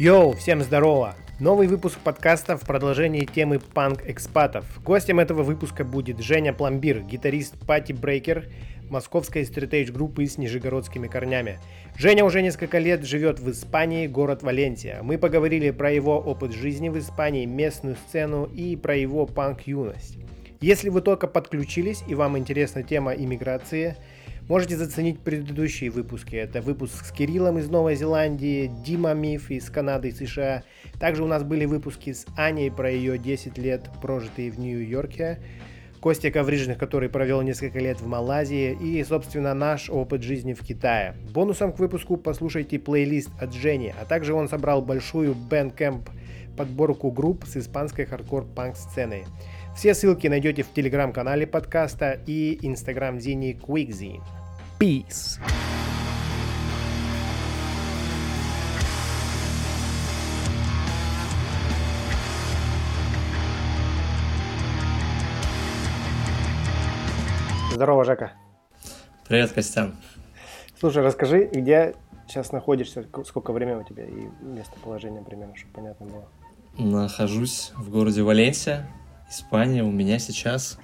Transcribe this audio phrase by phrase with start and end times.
[0.00, 1.14] Йоу, всем здорово!
[1.40, 4.64] Новый выпуск подкаста в продолжении темы панк-экспатов.
[4.82, 8.46] Гостем этого выпуска будет Женя Пломбир, гитарист Party Breaker,
[8.88, 11.58] московской straight edge группы с нижегородскими корнями.
[11.98, 15.02] Женя уже несколько лет живет в Испании, город Валенсия.
[15.02, 20.16] Мы поговорили про его опыт жизни в Испании, местную сцену и про его панк-юность.
[20.62, 23.96] Если вы только подключились и вам интересна тема иммиграции–
[24.50, 26.34] Можете заценить предыдущие выпуски.
[26.34, 30.64] Это выпуск с Кириллом из Новой Зеландии, Дима Миф из Канады и США.
[30.98, 35.38] Также у нас были выпуски с Аней про ее 10 лет, прожитые в Нью-Йорке.
[36.00, 41.14] Костя Коврижных, который провел несколько лет в Малайзии, и, собственно, наш опыт жизни в Китае.
[41.32, 46.08] Бонусом к выпуску послушайте плейлист от Жени, а также он собрал большую Bandcamp
[46.56, 49.26] подборку групп с испанской хардкор-панк сценой.
[49.76, 54.39] Все ссылки найдете в телеграм-канале подкаста и инстаграм-зине QuickZine.
[54.80, 55.38] Peace.
[67.74, 68.32] Здорово, Жека.
[69.28, 69.96] Привет, Костян.
[70.78, 71.94] Слушай, расскажи, где
[72.26, 76.28] сейчас находишься, сколько времени у тебя и местоположение примерно, чтобы понятно было.
[76.78, 78.86] Нахожусь в городе Валенсия,
[79.28, 79.84] Испания.
[79.84, 80.78] У меня сейчас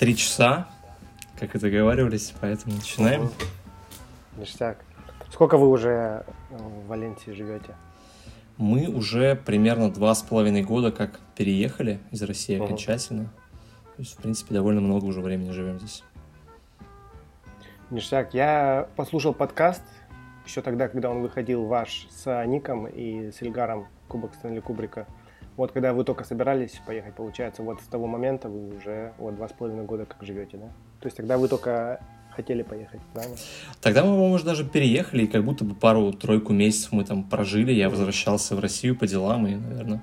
[0.00, 0.68] три часа
[1.38, 3.30] как и договаривались, поэтому начинаем.
[4.36, 4.78] Ништяк.
[5.30, 7.74] Сколько вы уже э, в Валенсии живете?
[8.56, 12.66] Мы уже примерно два с половиной года как переехали из России угу.
[12.66, 13.24] окончательно.
[13.96, 16.04] То есть, в принципе, довольно много уже времени живем здесь.
[17.90, 18.34] Ништяк.
[18.34, 19.82] Я послушал подкаст
[20.46, 25.06] еще тогда, когда он выходил ваш с Ником и с Ильгаром Кубок Стэнли Кубрика.
[25.56, 29.48] Вот когда вы только собирались поехать, получается, вот с того момента вы уже вот два
[29.48, 30.68] с половиной года как живете, да?
[31.04, 32.00] То есть тогда вы только
[32.30, 33.36] хотели поехать, правильно?
[33.82, 37.90] Тогда мы, может, даже переехали, и как будто бы пару-тройку месяцев мы там прожили, я
[37.90, 40.02] возвращался в Россию по делам, и, наверное,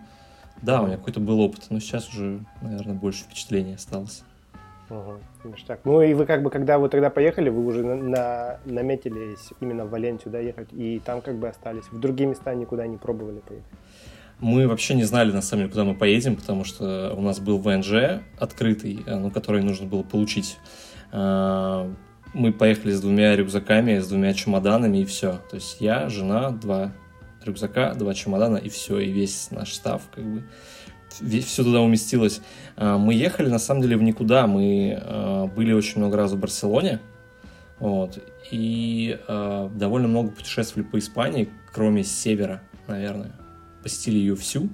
[0.62, 4.22] да, у меня какой-то был опыт, но сейчас уже, наверное, больше впечатлений осталось.
[4.92, 5.56] Угу.
[5.66, 5.80] Так.
[5.86, 9.86] Ну и вы как бы, когда вы тогда поехали, вы уже на, на, наметились именно
[9.86, 11.86] в Валенсию, да, ехать, и там как бы остались.
[11.86, 13.66] В другие места никуда не пробовали поехать.
[14.42, 17.60] Мы вообще не знали, на самом деле, куда мы поедем, потому что у нас был
[17.60, 20.58] ВНЖ открытый, э, ну, который нужно было получить.
[21.12, 21.92] Э,
[22.34, 25.42] мы поехали с двумя рюкзаками, с двумя чемоданами, и все.
[25.50, 26.94] То есть я, жена, два
[27.44, 30.44] рюкзака, два чемодана, и все, и весь наш став, как бы,
[31.42, 32.42] все туда уместилось.
[32.78, 34.48] Э, мы ехали, на самом деле, в никуда.
[34.48, 37.00] Мы были очень много раз в Барселоне,
[37.80, 38.20] вот,
[38.52, 43.32] и довольно много путешествовали по Испании, кроме севера, наверное
[43.82, 44.70] посетили ее всю,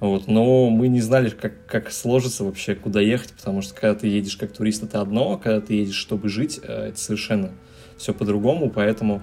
[0.00, 4.06] вот, но мы не знали, как, как сложится вообще, куда ехать, потому что когда ты
[4.06, 7.50] едешь как турист, это одно, а когда ты едешь, чтобы жить, э, это совершенно
[7.96, 9.22] все по-другому, поэтому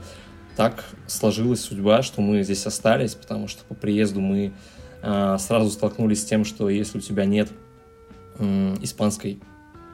[0.58, 4.54] так сложилась судьба, что мы здесь остались, потому что по приезду мы
[5.02, 7.50] э, сразу столкнулись с тем, что если у тебя нет
[8.40, 9.40] э, испанской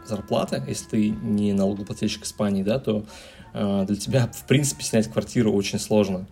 [0.06, 3.06] зарплаты, если ты не налогоплательщик Испании, да, то
[3.54, 6.26] э, для тебя, в принципе, снять квартиру очень сложно.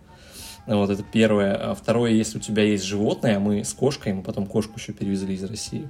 [0.66, 1.54] Вот это первое.
[1.54, 4.92] А второе, если у тебя есть животное, а мы с кошкой, мы потом кошку еще
[4.92, 5.88] перевезли из России,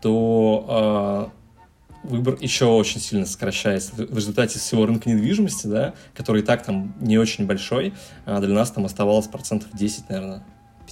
[0.00, 3.92] то э, выбор еще очень сильно сокращается.
[3.94, 8.54] В результате всего рынка недвижимости, да, который и так там не очень большой, а для
[8.54, 10.44] нас там оставалось процентов 10, наверное,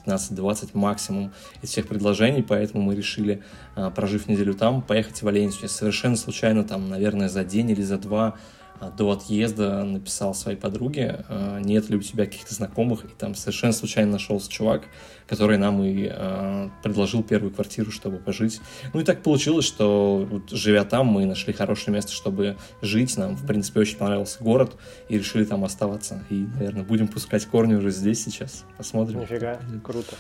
[0.07, 1.33] 15-20 максимум
[1.63, 3.43] из всех предложений, поэтому мы решили,
[3.75, 5.63] а, прожив неделю там, поехать в Валенсию.
[5.65, 8.39] Я совершенно случайно там, наверное, за день или за два а,
[8.97, 13.73] до отъезда написал своей подруге, а, нет ли у тебя каких-то знакомых, и там совершенно
[13.73, 14.85] случайно нашелся чувак,
[15.27, 18.61] который нам и э, предложил первую квартиру, чтобы пожить.
[18.95, 23.17] Ну и так получилось, что вот, живя там, мы нашли хорошее место, чтобы жить.
[23.17, 24.77] Нам, в принципе, очень понравился город,
[25.09, 26.25] и решили там оставаться.
[26.31, 28.65] И, наверное, будем пускать корни уже здесь сейчас.
[28.77, 29.21] Посмотрим.
[29.21, 30.15] Нифига, круто.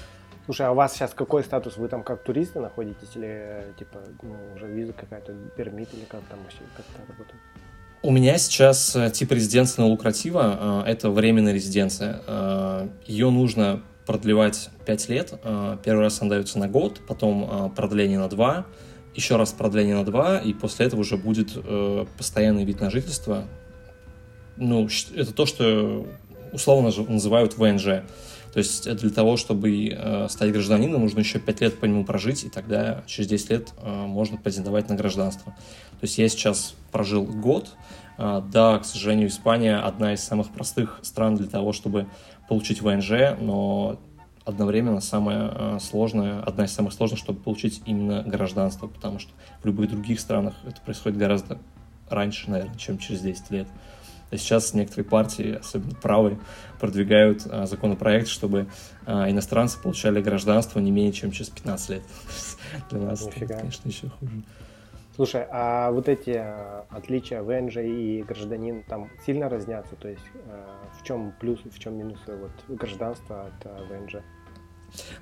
[0.47, 1.77] Слушай, а у вас сейчас какой статус?
[1.77, 6.39] Вы там как туристы находитесь или типа ну, уже виза какая-то, пермит или как там
[6.41, 7.41] вообще, как это работает?
[8.07, 12.23] У меня сейчас э, тип резиденции на лукратива, э, это временная резиденция.
[12.29, 15.35] Э, Ее нужно продлевать 5 лет.
[15.83, 18.65] Первый раз она дается на год, потом продление на 2,
[19.17, 21.59] еще раз продление на 2, и после этого уже будет
[22.17, 23.49] постоянный вид на жительство.
[24.57, 26.07] Ну, это то, что
[26.53, 28.05] условно называют ВНЖ.
[28.57, 32.49] То есть для того, чтобы стать гражданином, нужно еще 5 лет по нему прожить, и
[32.49, 35.53] тогда через 10 лет можно претендовать на гражданство.
[35.53, 37.75] То есть я сейчас прожил год.
[38.17, 42.07] А, да, к сожалению, Испания одна из самых простых стран для того, чтобы
[42.49, 44.01] получить ВНЖ, но
[44.47, 49.33] одновременно самое сложное, одна из самых сложных, чтобы получить именно гражданство, потому что
[49.63, 51.59] в любых других странах это происходит гораздо
[52.09, 53.69] раньше, наверное, чем через 10 лет.
[54.31, 56.39] А сейчас некоторые партии, особенно правые,
[56.81, 58.67] продвигают а, законопроект, чтобы
[59.07, 62.03] а, иностранцы получали гражданство не менее чем через 15 лет.
[62.91, 64.43] Для нас это, конечно, еще хуже.
[65.15, 69.95] Слушай, а вот эти а, отличия ВНЖ и гражданин там сильно разнятся?
[69.95, 70.25] То есть
[71.01, 74.23] в чем плюс, в чем минусы вот гражданства от ВНЖ?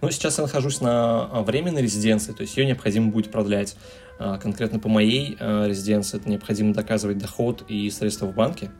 [0.00, 3.76] Ну, сейчас я нахожусь на временной резиденции, то есть ее необходимо будет продлять.
[4.18, 8.70] Конкретно по моей резиденции это необходимо доказывать доход и средства в банке.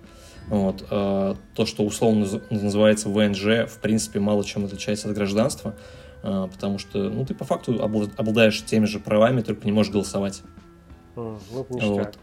[0.48, 0.86] Вот.
[0.88, 5.74] То, что условно называется ВНЖ, в принципе, мало чем отличается от гражданства,
[6.22, 10.42] потому что ну, ты по факту обладаешь теми же правами, только не можешь голосовать.
[11.16, 11.38] Mm,
[11.70, 12.18] ну, вот.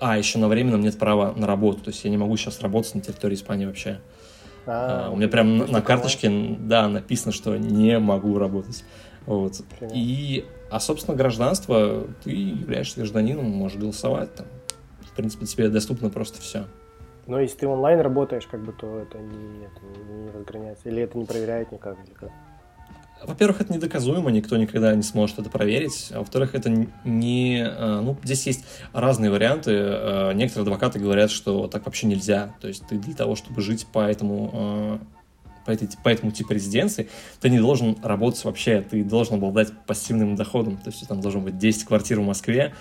[0.00, 2.94] А, еще на временном нет права на работу, то есть я не могу сейчас работать
[2.94, 4.00] на территории Испании вообще.
[4.66, 8.84] А, а, у меня прям на, на карточке, да, написано, что не могу работать.
[9.26, 9.60] Вот.
[9.92, 14.46] И, а, собственно, гражданство, ты являешься гражданином, можешь голосовать, там,
[15.00, 16.64] в принципе, тебе доступно просто все.
[17.26, 20.88] Но если ты онлайн работаешь, как бы, то это не, это не разграняется.
[20.88, 22.30] Или это не проверяет никак, или?
[23.22, 26.10] Во-первых, это недоказуемо, никто никогда не сможет это проверить.
[26.12, 26.70] А во-вторых, это
[27.04, 27.62] не...
[27.62, 29.72] Э, ну, здесь есть разные варианты.
[29.72, 32.54] Э, некоторые адвокаты говорят, что так вообще нельзя.
[32.60, 34.98] То есть ты для того, чтобы жить по этому э,
[35.66, 37.08] по, этой, по этому типу резиденции,
[37.40, 41.58] ты не должен работать вообще, ты должен обладать пассивным доходом, то есть там должен быть
[41.58, 42.74] 10 квартир в Москве,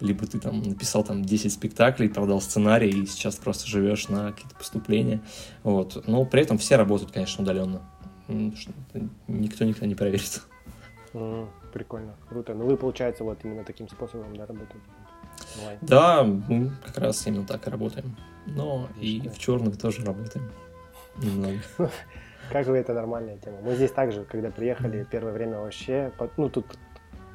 [0.00, 4.54] либо ты там написал там 10 спектаклей, продал сценарий и сейчас просто живешь на какие-то
[4.56, 5.22] поступления,
[5.62, 6.06] вот.
[6.06, 7.82] Но при этом все работают, конечно, удаленно
[8.28, 10.42] никто никогда не проверит.
[11.12, 12.54] Mm, прикольно, круто.
[12.54, 14.84] Ну вы, получается, вот именно таким способом да, работаете?
[15.58, 15.78] Онлайн.
[15.82, 18.16] Да, мы как раз именно так и работаем.
[18.46, 20.50] Но и в черных тоже работаем.
[21.18, 21.58] Немного.
[22.52, 23.58] Как вы, это нормальная тема.
[23.60, 26.78] Мы здесь также, когда приехали, первое время вообще, ну тут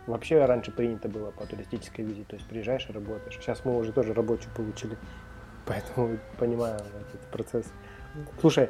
[0.07, 3.37] вообще раньше принято было по туристической визе, то есть приезжаешь и работаешь.
[3.39, 4.97] Сейчас мы уже тоже рабочую получили,
[5.65, 7.71] поэтому понимаю этот процесс.
[8.39, 8.69] Слушай,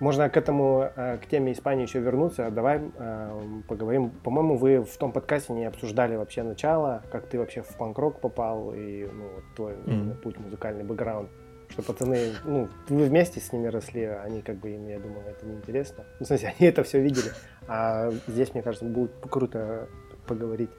[0.00, 2.50] можно к этому, э, к теме Испании еще вернуться.
[2.50, 4.10] Давай э, поговорим.
[4.10, 8.72] По-моему, вы в том подкасте не обсуждали вообще начало, как ты вообще в панк-рок попал
[8.74, 10.14] и ну, твой mm-hmm.
[10.22, 11.28] путь, музыкальный бэкграунд.
[11.68, 15.46] Что пацаны, ну, вы вместе с ними росли, они как бы им, я думаю, это
[15.46, 16.04] неинтересно.
[16.18, 17.30] Ну, в смысле, они это все видели.
[17.68, 19.86] А здесь, мне кажется, будет круто
[20.30, 20.70] поговорить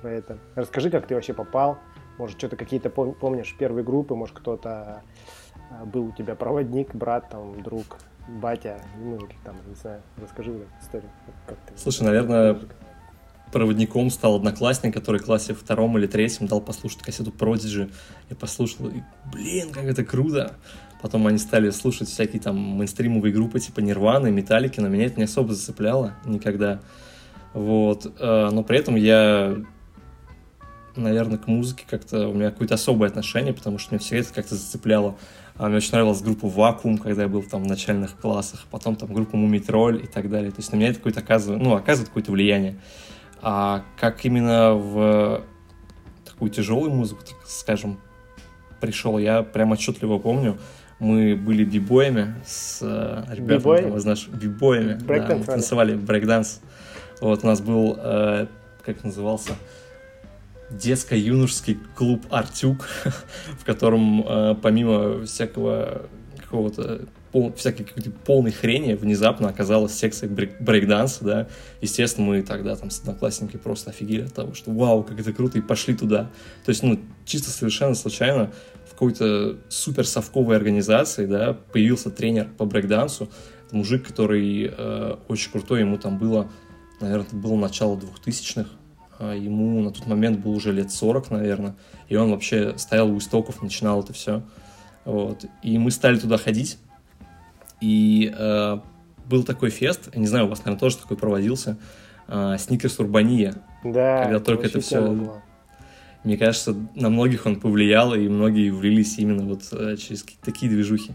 [0.00, 0.38] про это.
[0.54, 1.78] Расскажи, как ты вообще попал.
[2.18, 5.02] Может, что-то какие-то помнишь первые группы, может, кто-то
[5.70, 11.10] э, был у тебя проводник, брат, там, друг, батя, ну, там, не знаю, расскажи историю.
[11.46, 12.60] Как ты Слушай, наверное,
[13.50, 17.92] проводником стал одноклассник, который в классе втором или третьем дал послушать кассету Prodigy.
[18.30, 19.02] Я послушал, и,
[19.32, 20.56] блин, как это круто!
[21.00, 25.24] Потом они стали слушать всякие там мейнстримовые группы типа Нирваны, Металлики, но меня это не
[25.24, 26.80] особо зацепляло никогда.
[27.54, 28.12] Вот.
[28.18, 29.56] Э, но при этом я,
[30.96, 34.54] наверное, к музыке как-то у меня какое-то особое отношение, потому что меня все это как-то
[34.54, 35.16] зацепляло.
[35.56, 39.12] А мне очень нравилась группа Вакуум, когда я был там в начальных классах, потом там
[39.12, 40.50] группа Мумитроль и так далее.
[40.50, 42.76] То есть на меня это какое-то оказывает, ну, оказывает какое-то влияние.
[43.42, 45.44] А как именно в
[46.24, 47.98] такую тяжелую музыку, так скажем,
[48.80, 50.58] пришел, я прям отчетливо помню.
[50.98, 54.94] Мы были бибоями с э, ребятами, там, знаешь, бибоями.
[54.94, 56.60] Да, мы танцевали брейкданс.
[57.22, 58.46] Вот у нас был, э,
[58.84, 59.52] как назывался,
[60.70, 62.88] детско-юношеский клуб «Артюк»,
[63.60, 66.02] в котором э, помимо всякого
[66.36, 71.48] какого-то пол, всякой какой-то полной хрени внезапно оказалась секция брейк, брейкданса, да.
[71.80, 75.58] Естественно, мы тогда там с одноклассниками просто офигели от того, что вау, как это круто,
[75.58, 76.28] и пошли туда.
[76.64, 78.50] То есть, ну, чисто совершенно случайно
[78.84, 83.30] в какой-то супер совковой организации, да, появился тренер по брейкдансу,
[83.72, 86.50] мужик, который э, очень крутой, ему там было,
[87.02, 88.68] наверное, это было начало двухтысячных,
[89.18, 91.74] а ему на тот момент был уже лет 40, наверное,
[92.08, 94.42] и он вообще стоял у истоков, начинал это все.
[95.04, 95.44] Вот.
[95.62, 96.78] И мы стали туда ходить,
[97.80, 98.78] и э,
[99.26, 101.76] был такой фест, я не знаю, у вас, наверное, тоже такой проводился,
[102.28, 103.54] э, Сникерс Урбания.
[103.84, 105.00] Да, когда только это все...
[105.00, 105.42] Было.
[106.24, 111.14] Мне кажется, на многих он повлиял, и многие влились именно вот э, через такие движухи.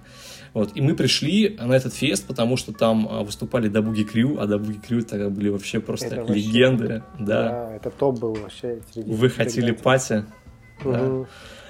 [0.58, 0.72] Вот.
[0.74, 4.80] И мы пришли на этот фест, потому что там а, выступали Дабуги Крю, а Дабуги
[4.80, 6.88] Крю тогда были вообще просто это легенды.
[6.88, 7.44] Вообще, да.
[7.44, 8.80] да, это топ был вообще.
[8.92, 10.26] Среди Вы хотели пати.
[10.84, 10.92] Угу.
[10.92, 11.26] Да.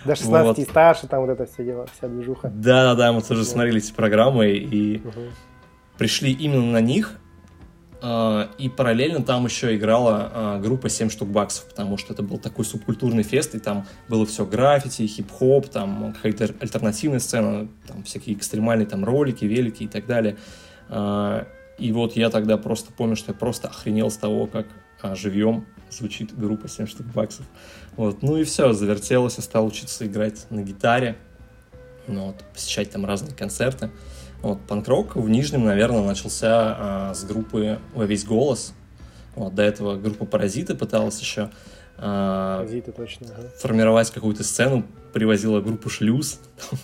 [0.05, 0.57] До 16 вот.
[0.59, 2.49] и старше, там вот эта вся, дела, вся движуха.
[2.49, 5.21] Да-да-да, мы тоже смотрели эти программы и угу.
[5.97, 7.19] пришли именно на них,
[7.99, 12.63] и параллельно там еще играла а, группа 7 штук баксов, потому что это был такой
[12.63, 18.85] субкультурный фест, и там было все граффити, хип-хоп, там какая-то альтернативная сцена, там всякие экстремальные
[18.85, 20.37] там ролики, велики и так далее.
[20.89, 21.47] А,
[21.79, 24.67] и вот я тогда просто помню, что я просто охренел с того, как
[25.15, 27.45] живьем звучит группа 7 штук баксов.
[27.95, 28.21] Вот.
[28.21, 31.17] Ну и все, завертелось, я стал учиться играть на гитаре.
[32.07, 33.89] ну, вот, посещать там разные концерты.
[34.41, 38.73] Вот, панк-рок в Нижнем, наверное, начался а, с группы «Во весь голос».
[39.35, 41.49] Вот, до этого группа «Паразиты» пыталась еще
[41.97, 43.49] а, Паразиты, точно, ага.
[43.59, 46.39] формировать какую-то сцену, привозила группу «Шлюз».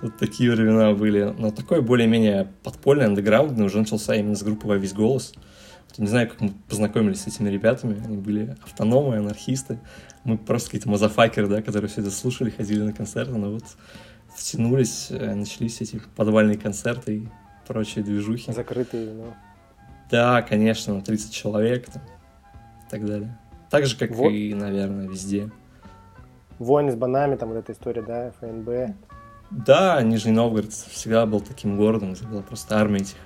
[0.00, 1.34] Вот такие времена были.
[1.36, 5.34] Но такой более-менее подпольный, андеграундный уже начался именно с группы «Во весь голос».
[5.96, 8.00] Не знаю, как мы познакомились с этими ребятами.
[8.04, 9.80] Они были автономы, анархисты.
[10.22, 13.32] Мы просто какие-то мазафакеры, да, которые все это слушали, ходили на концерты.
[13.32, 13.64] Но вот
[14.38, 17.28] втянулись, э, начались эти подвальные концерты и
[17.66, 18.52] прочие движухи.
[18.52, 19.34] Закрытые, но...
[20.10, 23.38] Да, конечно, 30 человек там, и так далее.
[23.70, 24.30] Так же, как вот.
[24.30, 25.50] и, наверное, везде.
[26.58, 28.94] Войны с банами, там вот эта история, да, ФНБ.
[29.50, 33.16] Да, Нижний Новгород всегда был таким городом, где была просто армия этих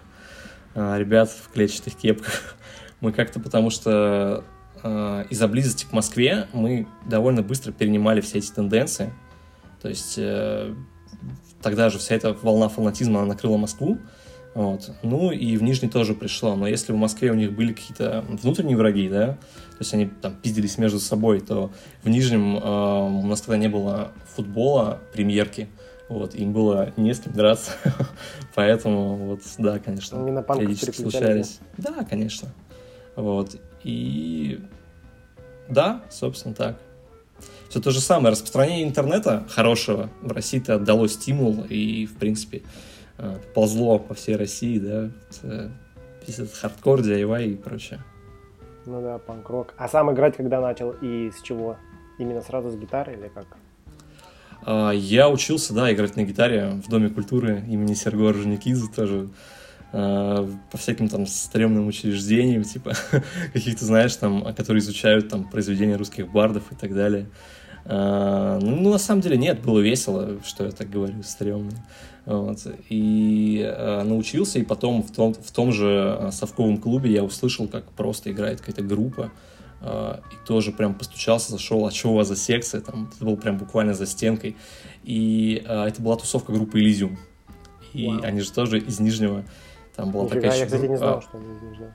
[0.74, 2.56] а, ребят в клетчатых кепках.
[3.00, 4.44] Мы как-то, потому что
[4.82, 9.12] а, из-за близости к Москве мы довольно быстро перенимали все эти тенденции.
[9.80, 10.74] То есть э,
[11.62, 13.98] тогда же вся эта волна фанатизма она накрыла Москву.
[14.54, 14.90] Вот.
[15.02, 16.54] Ну и в Нижний тоже пришло.
[16.56, 20.34] Но если в Москве у них были какие-то внутренние враги, да, то есть они там
[20.34, 25.68] пиздились между собой, то в Нижнем э, у нас тогда не было футбола, премьерки.
[26.08, 27.72] Вот, им было не с кем драться.
[28.54, 31.60] Поэтому, вот, да, конечно, Они на периодически случались.
[31.78, 32.48] Да, конечно.
[33.16, 33.56] Вот.
[33.82, 34.60] И
[35.68, 36.76] да, собственно, так.
[37.72, 38.32] Все то же самое.
[38.32, 42.60] Распространение интернета хорошего в России-то отдало стимул и, в принципе,
[43.16, 45.10] э, ползло по всей России, да,
[45.42, 45.70] э,
[46.26, 48.00] весь этот хардкор, DIY и прочее.
[48.84, 49.72] Ну да, панк-рок.
[49.78, 51.78] А сам играть когда начал и с чего?
[52.18, 53.46] Именно сразу с гитары или как?
[54.66, 59.30] А, я учился, да, играть на гитаре в Доме культуры имени Сергея Орджоникидзе тоже
[59.92, 62.94] по всяким там стрёмным учреждениям, типа
[63.52, 67.26] каких-то, знаешь, там, которые изучают там произведения русских бардов и так далее.
[67.84, 71.72] А, ну, на самом деле нет, было весело, что я так говорю, стрёмно.
[72.24, 72.58] Вот.
[72.88, 77.84] И э, научился, и потом в том, в том же совковом клубе я услышал, как
[77.92, 79.32] просто играет какая-то группа,
[79.80, 83.36] а, и тоже прям постучался, зашел, а что у вас за секция, там, это был
[83.36, 84.56] прям буквально за стенкой,
[85.02, 87.16] и а, это была тусовка группы Elysium,
[87.92, 88.22] и Вау.
[88.22, 89.44] они же тоже из Нижнего,
[90.02, 90.58] там была Нифига, такая...
[90.58, 91.92] Я, кстати, не знал, что они из Нижнего.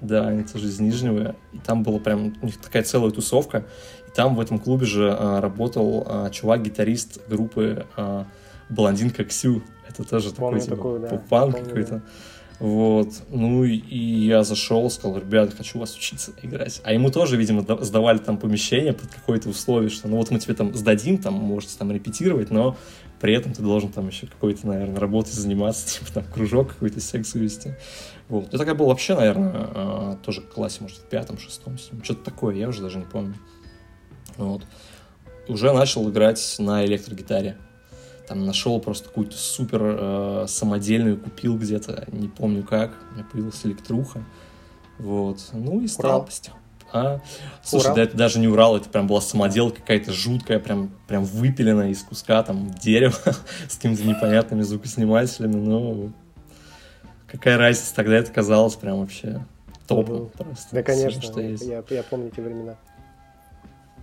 [0.00, 3.64] Да, они тоже из Нижнего, и там была прям у них такая целая тусовка,
[4.06, 8.26] и там в этом клубе же а, работал а, чувак-гитарист группы а,
[8.68, 11.08] Блондинка Ксю, это тоже Помню такой, типа, да.
[11.08, 11.94] поп-панк какой-то.
[11.94, 12.02] Да.
[12.60, 13.08] Вот.
[13.28, 16.80] Ну и я зашел, сказал, ребят, хочу вас учиться играть.
[16.84, 20.54] А ему тоже, видимо, сдавали там помещение под какое-то условие, что ну вот мы тебе
[20.54, 22.76] там сдадим, там можете там репетировать, но
[23.20, 27.44] при этом ты должен там еще какой-то, наверное, работой заниматься, типа там кружок какой-то, секцию
[27.44, 27.74] вести.
[28.28, 28.52] Вот.
[28.52, 32.24] Я такая был вообще, наверное, а, тоже в классе, может, в пятом, шестом, седьмом, что-то
[32.24, 33.34] такое, я уже даже не помню.
[34.36, 34.62] Вот.
[35.48, 37.56] Уже начал играть на электрогитаре
[38.28, 43.64] там нашел просто какую-то супер э, самодельную, купил где-то, не помню как, у меня появилась
[43.64, 44.22] электруха,
[44.98, 46.28] вот, ну и стал Урал.
[46.92, 47.20] А?
[47.62, 47.96] Слушай, Урал?
[47.96, 52.02] да это даже не Урал, это прям была самоделка какая-то жуткая, прям, прям выпиленная из
[52.02, 53.14] куска там дерева
[53.68, 56.10] с какими-то непонятными звукоснимателями, но
[57.26, 59.44] какая разница, тогда это казалось прям вообще
[59.86, 60.68] топом просто.
[60.72, 61.64] Да, конечно, что есть.
[61.64, 62.76] Я, я помню эти времена.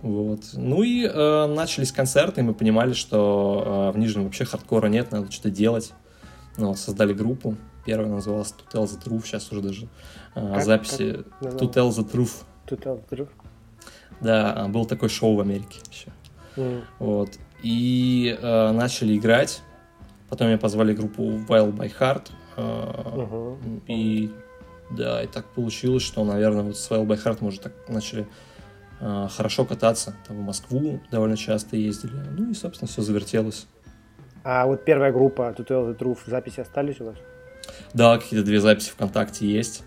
[0.02, 0.40] Вот.
[0.52, 5.10] Ну и э, начались концерты, и мы понимали, что э, в Нижнем вообще хардкора нет,
[5.10, 5.92] надо что-то делать.
[6.58, 7.56] Ну, вот, создали группу.
[7.84, 9.88] Первая называлась To Tell the Truth, сейчас уже даже
[10.34, 12.44] э, как, записи как To Tell the Truth.
[12.74, 13.28] The Truth.
[14.20, 16.08] Да, а, был такой шоу в Америке еще.
[16.56, 16.82] Mm.
[16.98, 17.30] Вот.
[17.62, 19.62] И э, начали играть.
[20.28, 22.30] Потом меня позвали группу Wild by Heart.
[22.56, 23.82] Э, uh-huh.
[23.86, 24.32] И
[24.90, 28.26] да, и так получилось, что, наверное, вот с Wild by Heart мы уже так начали
[29.00, 30.14] а, хорошо кататься.
[30.26, 32.16] Там в Москву довольно часто ездили.
[32.36, 33.66] Ну и, собственно, все завертелось.
[34.44, 37.16] А вот первая группа To Tell the Truth, записи остались у вас?
[37.94, 39.82] Да, какие-то две записи ВКонтакте есть.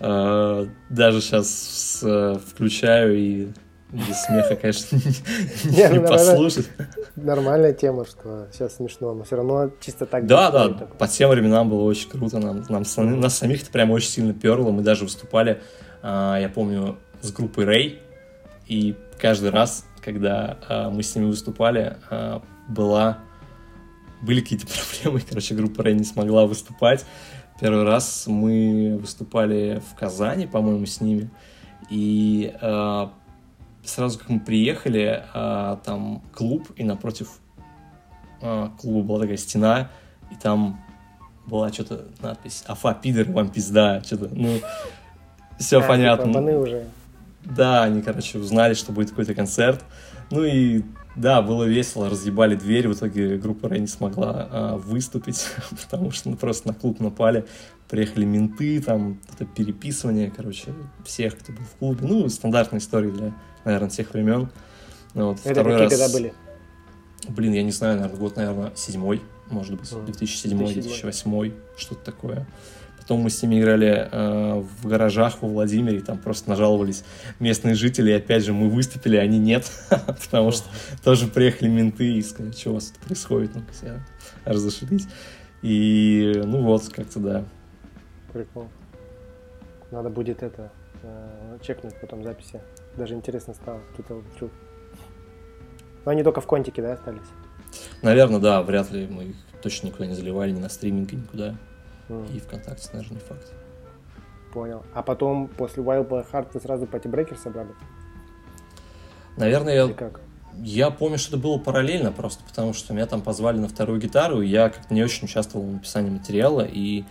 [0.00, 2.04] А, даже сейчас
[2.50, 3.48] включаю и
[3.90, 4.96] без смеха, конечно,
[5.64, 6.68] не ну, послушать.
[7.14, 10.26] Нормальная тема, что сейчас смешно, но все равно чисто так.
[10.26, 12.38] Да, да, по тем временам было очень круто.
[12.38, 12.82] Нам, нам
[13.20, 14.70] нас самих это прям очень сильно перло.
[14.70, 15.62] Мы даже выступали,
[16.02, 18.00] а, я помню, с группой Рэй
[18.66, 23.18] и каждый раз, когда э, мы с ними выступали, э, была...
[24.22, 24.66] были какие-то
[25.02, 25.22] проблемы.
[25.26, 27.04] Короче, группа Рэй не смогла выступать.
[27.60, 31.30] Первый раз мы выступали в Казани, по-моему, с ними.
[31.88, 33.06] И э,
[33.84, 37.38] сразу как мы приехали, э, там клуб, и напротив
[38.42, 39.90] э, клуба была такая стена,
[40.30, 40.84] и там
[41.46, 44.58] была что-то надпись «Афа, пидор, вам пизда», что-то, ну,
[45.58, 46.26] все а, понятно.
[46.26, 46.86] Типа, уже.
[47.44, 49.84] Да, они, короче, узнали, что будет какой-то концерт.
[50.30, 50.82] Ну и
[51.16, 55.46] Да, было весело, разъебали дверь, в итоге группа Рэй не смогла а, выступить,
[55.82, 57.46] потому что ну, просто на клуб напали,
[57.88, 62.06] приехали менты, там это переписывание, короче, всех, кто был в клубе.
[62.06, 64.50] Ну, стандартная история для, наверное, тех времен.
[65.14, 65.92] Ну, вот, это какие раз...
[65.92, 66.34] года были?
[67.28, 72.46] Блин, я не знаю, наверное, год, наверное, седьмой, может быть, 2007-2008, что-то такое.
[73.06, 77.04] Потом мы с ними играли э, в гаражах во Владимире, там просто нажаловались
[77.38, 80.64] местные жители, и опять же мы выступили, а они нет, потому что
[81.04, 84.04] тоже приехали менты и сказали, что у вас тут происходит, ну-ка себя
[84.44, 85.06] разошлись.
[85.62, 87.44] И, ну вот, как-то да.
[88.32, 88.66] Прикол.
[89.92, 90.72] Надо будет это,
[91.04, 92.60] э, чекнуть потом записи.
[92.96, 94.50] Даже интересно стало, какие-то вдруг.
[96.04, 97.28] Но они только в контике, да, остались?
[98.02, 101.54] Наверное, да, вряд ли мы их точно никуда не заливали, ни на стриминг, никуда.
[102.08, 103.52] И ВКонтакте, наверное, не факт.
[104.52, 104.82] Понял.
[104.94, 107.70] А потом, после Wild Boy Heart, вы сразу Пати Брейкер собрали?
[109.36, 109.92] Наверное, я...
[109.92, 110.20] как?
[110.62, 114.40] Я помню, что это было параллельно просто, потому что меня там позвали на вторую гитару,
[114.40, 117.04] и я как-то не очень участвовал в написании материала, и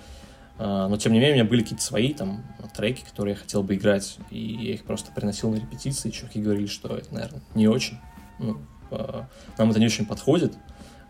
[0.57, 2.43] а, но, тем не менее, у меня были какие-то свои там
[2.75, 6.67] треки, которые я хотел бы играть, и я их просто приносил на репетиции, чуваки говорили,
[6.67, 7.99] что это, наверное, не очень,
[8.39, 8.57] ну,
[8.89, 10.53] а, нам это не очень подходит,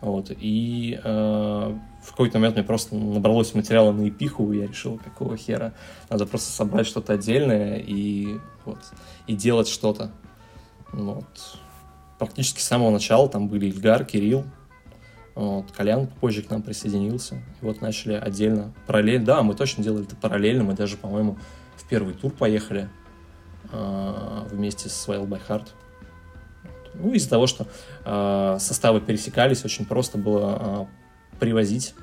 [0.02, 5.00] вот, и э, в какой-то момент мне просто набралось материала на эпиху, и я решил,
[5.04, 5.74] какого хера,
[6.10, 8.80] надо просто собрать что-то отдельное и вот,
[9.28, 10.12] и делать что-то.
[10.92, 11.58] Вот.
[12.20, 14.46] Практически с самого начала там были Ильгар, Кирилл,
[15.34, 17.36] вот, Колян позже к нам присоединился.
[17.62, 19.26] И вот начали отдельно, параллельно.
[19.26, 20.64] Да, мы точно делали это параллельно.
[20.64, 21.38] Мы даже, по-моему,
[21.76, 22.88] в первый тур поехали
[23.72, 25.68] э, вместе с Wild by Heart.
[26.94, 27.68] Ну, из-за того, что
[28.06, 31.05] э, составы пересекались, очень просто было э,
[31.40, 31.94] привозить.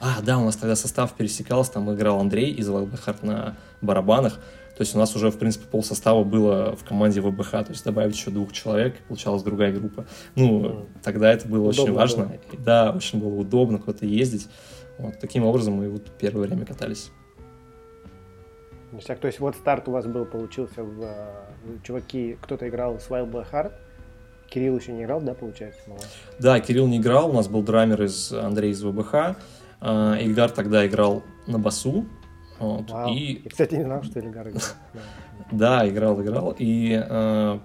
[0.00, 4.34] А, да, у нас тогда состав пересекался, там играл Андрей из ВБХ на барабанах.
[4.76, 7.84] То есть у нас уже, в принципе, пол состава было в команде ВБХ, то есть
[7.84, 10.06] добавить еще двух человек, получалась другая группа.
[10.36, 10.86] Ну, mm.
[11.02, 12.24] тогда это было удобно очень важно.
[12.26, 12.64] Было.
[12.64, 14.48] Да, очень было удобно куда-то ездить.
[14.98, 17.10] Вот, таким образом мы вот первое время катались.
[18.90, 23.30] То есть вот старт у вас был, получился в, э, чуваки, кто-то играл с Wild
[23.30, 23.72] Boy Heart,
[24.50, 25.80] Кирилл еще не играл, да, получается?
[26.38, 29.36] Да, Кирилл не играл, у нас был драмер из Андрей из ВБХ,
[29.80, 32.06] а, Ильгар тогда играл на басу.
[32.58, 33.14] Вот, Вау.
[33.14, 33.42] и...
[33.44, 34.62] Я, кстати, не знал, что Ильгар играл.
[35.52, 36.54] Да, играл, играл.
[36.58, 37.58] И э,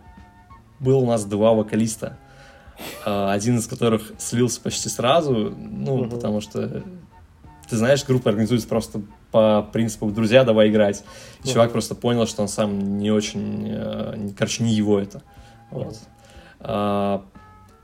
[0.79, 2.17] был у нас два вокалиста.
[3.05, 6.09] Э, один из которых слился почти сразу, ну, угу.
[6.09, 6.83] потому что
[7.67, 11.03] ты знаешь, группа организуется просто по принципу «друзья, давай играть».
[11.39, 11.53] И угу.
[11.53, 13.67] чувак просто понял, что он сам не очень...
[13.69, 15.23] Э, короче, не его это.
[15.71, 15.97] Вот.
[16.63, 17.25] А,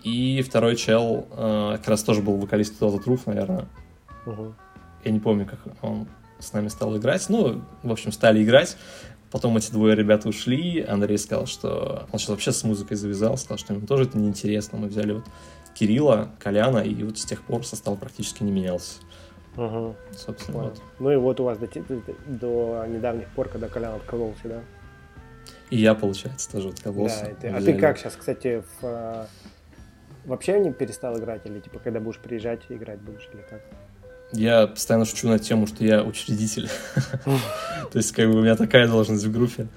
[0.04, 3.66] и второй чел а, как раз тоже был вокалист Total Truth, наверное.
[4.26, 4.54] Угу.
[5.06, 6.08] Я не помню, как он
[6.40, 7.28] с нами стал играть.
[7.30, 8.78] Ну, в общем, стали играть.
[9.32, 10.82] Потом эти двое ребята ушли.
[10.82, 14.80] Андрей сказал, что он сейчас вообще с музыкой завязал, сказал, что ему тоже это неинтересно.
[14.80, 15.26] Мы взяли вот
[15.76, 19.00] Кирилла, Коляна, и вот с тех пор состав практически не менялся.
[19.56, 19.96] Угу.
[20.18, 20.82] Собственно, вот.
[21.00, 24.62] Ну и вот у вас до, до, до недавних пор, когда Колян откололся, да?
[25.70, 27.26] И я, получается, тоже откололся.
[27.26, 29.28] Да, ты, а ты как сейчас, кстати, в, а,
[30.26, 31.46] вообще не перестал играть?
[31.46, 33.62] Или типа, когда будешь приезжать, играть будешь, или как?
[34.32, 36.70] Я постоянно шучу на тему, что я учредитель.
[37.92, 39.68] То есть, как бы у меня такая должность в группе.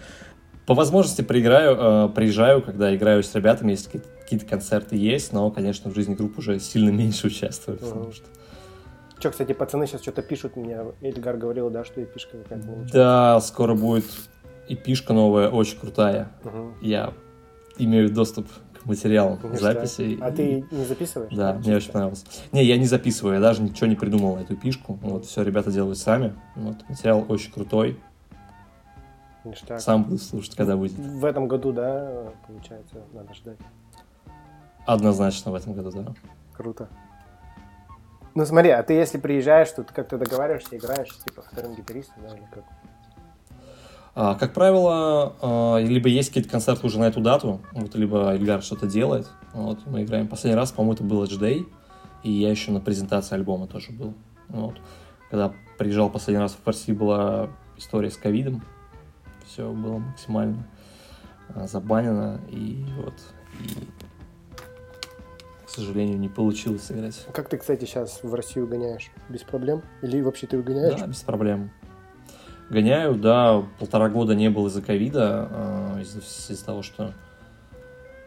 [0.66, 5.90] По возможности прииграю, э, приезжаю, когда играю с ребятами, если какие-то концерты есть, но, конечно,
[5.90, 8.26] в жизни группы уже сильно меньше участвую, потому что...
[9.18, 10.80] Че, кстати, пацаны сейчас что-то пишут мне.
[11.00, 14.04] Эльгар говорил, да, что эпишка какая-то Да, скоро будет
[14.72, 16.32] и пишка новая очень крутая.
[16.44, 16.72] Угу.
[16.80, 17.12] Я
[17.76, 18.48] имею доступ
[18.80, 19.60] к материалам Конечно.
[19.60, 20.18] записей.
[20.18, 21.34] А ты не записываешь?
[21.34, 22.24] Да, мне очень понравилось.
[22.52, 24.98] Не, я не записываю, я даже ничего не придумал на эту пишку.
[25.02, 26.34] Вот, все ребята делают сами.
[26.56, 28.00] Вот, материал очень крутой.
[29.44, 29.78] Ништяк.
[29.80, 30.92] Сам буду слушать, когда будет.
[30.92, 33.58] В этом году, да, получается, надо ждать.
[34.86, 36.14] Однозначно в этом году, да.
[36.54, 36.88] Круто.
[38.34, 42.34] Ну смотри, а ты если приезжаешь, то ты как-то договариваешься, играешь, типа вторым гитаристом, да,
[42.34, 42.64] или как?
[44.14, 48.62] А, как правило, а, либо есть какие-то концерты уже на эту дату, вот, либо Эльгар
[48.62, 49.26] что-то делает.
[49.54, 50.28] Вот, мы играем.
[50.28, 51.66] Последний раз, по-моему, это был H-Day,
[52.22, 54.12] и я еще на презентации альбома тоже был.
[54.48, 54.74] Вот.
[55.30, 57.48] Когда приезжал последний раз в России, была
[57.78, 58.62] история с ковидом.
[59.46, 60.66] Все было максимально
[61.54, 63.14] а, забанено, и вот,
[63.60, 63.88] и,
[65.66, 67.26] к сожалению, не получилось сыграть.
[67.32, 69.10] Как ты, кстати, сейчас в Россию гоняешь?
[69.30, 69.82] Без проблем?
[70.02, 71.00] Или вообще ты гоняешь?
[71.00, 71.70] Да, без проблем.
[72.72, 76.20] Гоняю, да, полтора года не был из-за ковида, э, из-за,
[76.54, 77.12] из того, что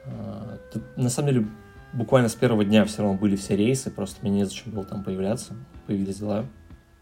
[0.03, 0.58] э,
[0.95, 1.47] на самом деле
[1.93, 5.55] буквально с первого дня все равно были все рейсы, просто мне незачем было там появляться,
[5.88, 6.45] появились дела,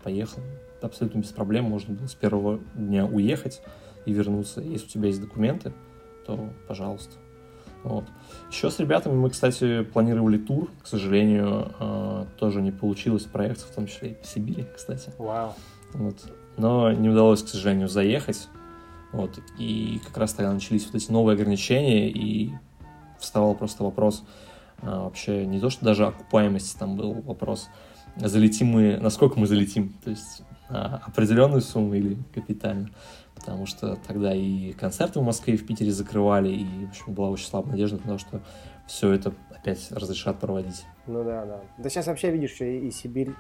[0.04, 0.42] поехал.
[0.82, 3.62] Абсолютно без проблем, можно было с первого дня уехать
[4.06, 4.62] и вернуться.
[4.62, 5.74] Если у тебя есть документы,
[6.26, 7.16] то пожалуйста.
[7.84, 8.06] Вот.
[8.50, 10.72] Еще с ребятами мы, кстати, планировали тур.
[10.82, 15.12] К сожалению, э, тоже не получилось проекта, в том числе и по Сибири, кстати.
[15.18, 15.54] Вау.
[15.94, 16.16] Вот.
[16.58, 18.48] Но не удалось, к сожалению, заехать.
[19.12, 19.40] Вот.
[19.58, 22.52] И как раз тогда начались вот эти новые ограничения, и
[23.20, 24.24] вставал просто вопрос
[24.82, 27.70] а, вообще не то, что даже окупаемости там был вопрос,
[28.18, 32.90] залетим мы, насколько мы залетим, то есть а, определенную сумму или капитально,
[33.36, 37.30] потому что тогда и концерты в Москве и в Питере закрывали, и, в общем, была
[37.30, 38.42] очень слабая надежда на то, что
[38.88, 40.84] все это опять разрешат проводить.
[41.08, 41.62] Ну да, да.
[41.78, 43.32] Да сейчас вообще видишь, и Сибирь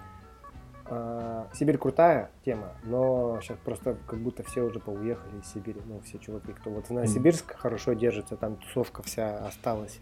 [0.85, 6.01] а, Сибирь крутая тема, но сейчас просто как будто все уже поуехали из Сибири, ну,
[6.01, 9.99] все чуваки, кто вот в Новосибирск хорошо держится, там тусовка вся осталась.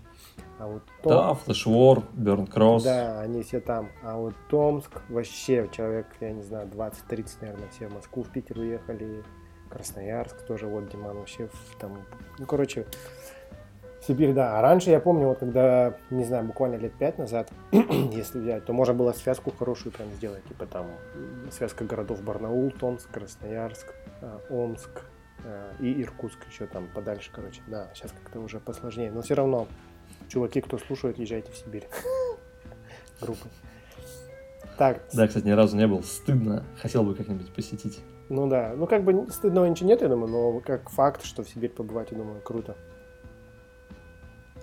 [0.58, 1.12] А вот Том...
[1.12, 2.84] Да, Флешвор, Берн Кросс.
[2.84, 3.89] Да, они все там.
[4.04, 8.60] А вот Томск, вообще человек, я не знаю, 20-30, наверное, все в Москву, в Питер
[8.60, 9.24] уехали,
[9.70, 11.98] Красноярск тоже, вот Диман вообще там,
[12.38, 12.86] ну, короче,
[14.02, 14.58] Сибирь, да.
[14.58, 18.74] А раньше я помню, вот когда, не знаю, буквально лет пять назад, если взять, то
[18.74, 20.44] можно было связку хорошую прям сделать.
[20.46, 20.88] Типа там
[21.52, 25.04] связка городов Барнаул, Томск, Красноярск, э, Омск
[25.44, 27.62] э, и Иркутск еще там подальше, короче.
[27.68, 29.12] Да, сейчас как-то уже посложнее.
[29.12, 29.68] Но все равно,
[30.30, 31.88] чуваки, кто слушает, езжайте в Сибирь.
[33.22, 33.50] Группы.
[34.80, 35.04] Так.
[35.14, 36.02] Да, кстати, ни разу не был.
[36.02, 36.66] Стыдно.
[36.82, 38.00] Хотел бы как-нибудь посетить.
[38.30, 38.74] Ну да.
[38.76, 42.10] Ну как бы стыдного ничего нет, я думаю, но как факт, что в Сибирь побывать,
[42.12, 42.76] я думаю, круто.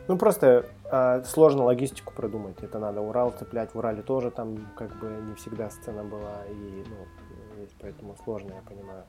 [0.09, 2.57] Ну, просто э, сложно логистику продумать.
[2.63, 3.75] Это надо Урал цеплять.
[3.75, 6.45] В Урале тоже там как бы не всегда сцена была.
[6.51, 9.05] И, ну, есть, поэтому сложно, я понимаю,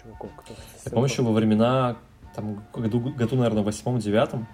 [0.00, 0.54] чуваков, кто...
[0.84, 1.96] Я помню, еще во времена,
[2.34, 4.46] там, году, году наверное, восьмом-девятом,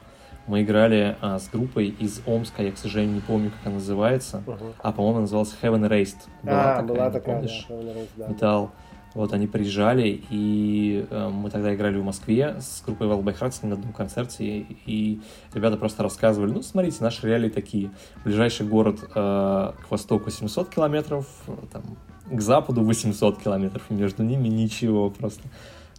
[0.47, 4.43] мы играли а, с группой из Омска, я, к сожалению, не помню, как она называется,
[4.47, 4.75] uh-huh.
[4.79, 6.17] а, по-моему, называлась Heaven Raised.
[6.43, 7.67] Была а, такая, была такая, помнишь?
[7.69, 8.29] Да, Heaven Raised, да.
[8.29, 8.71] Металл.
[9.15, 13.67] Вот они приезжали, и э, мы тогда играли в Москве с группой Wild by Hearts
[13.67, 15.21] на одном концерте, и, и
[15.55, 17.91] ребята просто рассказывали, ну, смотрите, наши реалии такие.
[18.25, 21.27] Ближайший город э, к востоку 700 километров,
[21.73, 21.83] там,
[22.31, 25.43] к западу 800 километров, и между ними ничего просто.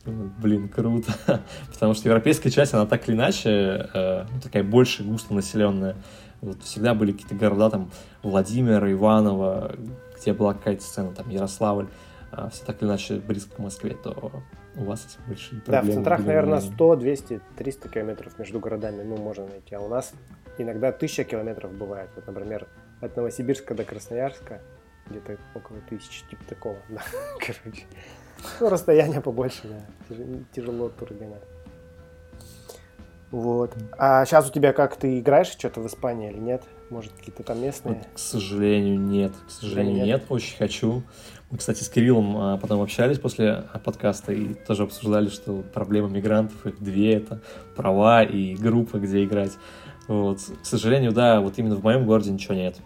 [0.05, 1.11] Блин, круто.
[1.73, 5.95] Потому что европейская часть, она так или иначе, э, ну, такая больше густонаселенная.
[6.41, 7.91] Вот всегда были какие-то города, там,
[8.23, 9.75] Владимир, Иваново,
[10.17, 11.87] где была какая-то сцена, там, Ярославль.
[12.31, 14.31] А, все так или иначе близко к Москве, то
[14.75, 15.87] у вас эти большие проблемы.
[15.87, 19.75] Да, в центрах, наверное, 100, 200, 300 километров между городами, ну, можно найти.
[19.75, 20.13] А у нас
[20.57, 22.09] иногда 1000 километров бывает.
[22.15, 22.67] Вот, например,
[23.01, 24.61] от Новосибирска до Красноярска
[25.09, 26.77] где-то около тысячи, типа такого.
[26.89, 27.01] Да,
[27.39, 27.85] короче.
[28.59, 30.15] Ну, расстояние побольше, да.
[30.53, 31.09] Тяжело тур
[33.31, 33.75] Вот.
[33.97, 36.63] А сейчас у тебя как, ты играешь что-то в Испании или нет?
[36.89, 37.95] Может, какие-то там местные?
[37.95, 39.33] Вот, к сожалению, нет.
[39.47, 40.21] К сожалению, нет.
[40.21, 40.23] нет.
[40.29, 41.03] Очень хочу.
[41.51, 46.65] Мы, кстати, с Кириллом а, потом общались после подкаста и тоже обсуждали, что проблема мигрантов,
[46.67, 47.41] их две, это
[47.75, 49.53] права и группы, где играть.
[50.07, 50.39] Вот.
[50.61, 52.77] К сожалению, да, вот именно в моем городе ничего нет.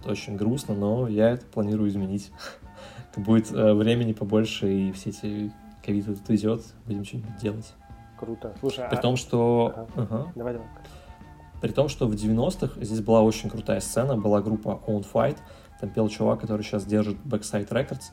[0.00, 2.32] Это очень грустно, но я это планирую изменить.
[3.16, 5.52] Будет э, времени побольше, и все эти
[5.84, 7.72] ковид тут идет, будем что-нибудь делать.
[8.18, 8.52] Круто.
[8.60, 9.00] Слушай, При а...
[9.00, 9.74] том, что...
[9.76, 9.88] Ага.
[9.96, 10.32] Ага.
[10.34, 10.68] Давай, давай.
[11.60, 15.36] При том, что в 90-х здесь была очень крутая сцена, была группа On Fight,
[15.82, 18.12] там пел чувак, который сейчас держит Backside Records.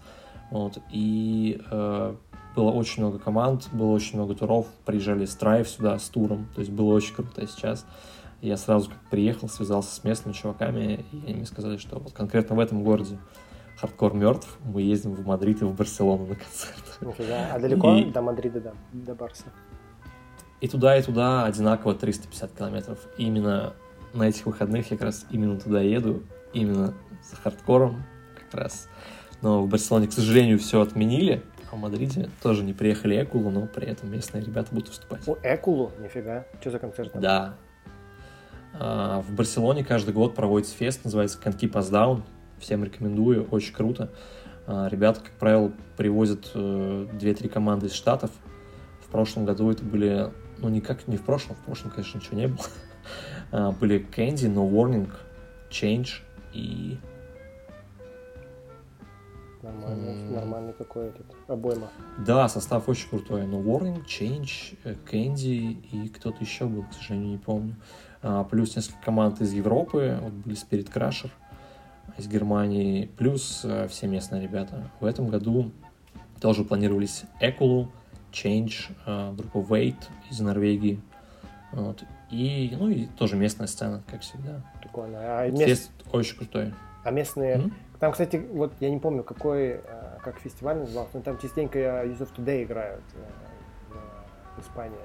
[0.50, 2.16] Вот, и э,
[2.56, 6.72] было очень много команд, было очень много туров, приезжали Strive сюда с туром, то есть
[6.72, 7.46] было очень круто.
[7.46, 7.86] сейчас
[8.42, 12.60] я сразу как приехал, связался с местными чуваками, и они сказали, что вот конкретно в
[12.60, 13.20] этом городе
[13.80, 16.98] хардкор мертв, мы ездим в Мадрид и в Барселону на концерт.
[17.02, 17.54] Нифига.
[17.54, 18.06] А далеко и...
[18.06, 19.46] до Мадрида, да, до Барса?
[20.60, 22.98] И туда, и туда одинаково 350 километров.
[23.18, 23.74] И именно
[24.14, 28.04] на этих выходных я как раз именно туда еду, именно с хардкором
[28.36, 28.88] как раз.
[29.42, 33.68] Но в Барселоне, к сожалению, все отменили, а в Мадриде тоже не приехали Экулу, но
[33.68, 35.28] при этом местные ребята будут выступать.
[35.28, 35.92] О, Экулу?
[36.00, 36.46] Нифига.
[36.60, 37.14] Что за концерт?
[37.14, 37.22] Там?
[37.22, 37.56] Да.
[38.74, 42.24] А, в Барселоне каждый год проводится фест, называется Конки Down.
[42.60, 44.12] Всем рекомендую, очень круто.
[44.68, 48.32] А, ребята, как правило, привозят э, 2-3 команды из Штатов.
[49.06, 52.48] В прошлом году это были, ну никак не в прошлом, в прошлом, конечно, ничего не
[52.48, 52.60] было.
[53.52, 55.10] А, были Candy, No Warning,
[55.72, 56.22] Change
[56.54, 57.00] и
[59.62, 60.36] Нормальный, mm.
[60.36, 61.90] нормальный какой этот обойма.
[62.18, 63.46] Да, состав очень крутой.
[63.46, 67.76] Но Warning, Change, Candy и кто-то еще был, к сожалению, не помню.
[68.22, 70.18] А, плюс несколько команд из Европы.
[70.22, 71.30] Вот были Spirit Crusher
[72.18, 73.10] из Германии.
[73.18, 74.90] Плюс а, все местные ребята.
[75.02, 75.72] В этом году
[76.40, 77.92] тоже планировались Экулу,
[78.32, 78.74] Change,
[79.06, 79.98] а, группа Wait
[80.32, 81.02] из Норвегии.
[81.74, 82.06] Вот.
[82.32, 84.62] И, ну, и тоже местная сцена, как всегда.
[84.82, 85.18] Прикольно.
[85.20, 85.92] А мест...
[86.12, 86.74] очень крутой.
[87.04, 87.72] А местные mm-hmm.
[88.00, 92.20] Там, кстати, вот я не помню, какой, э, как фестиваль назывался, но там частенько Youth
[92.20, 93.98] of Today играют э,
[94.58, 94.98] в Испании.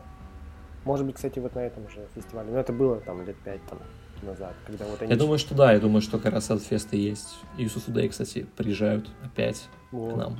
[0.84, 2.52] Может быть, кстати, вот на этом же фестивале.
[2.52, 3.80] Но это было там лет пять там,
[4.22, 5.10] назад, когда вот они...
[5.10, 7.37] Я думаю, что да, я думаю, что как раз этот фест и есть.
[7.58, 10.38] Юсуф Day, кстати, приезжают опять О, к нам.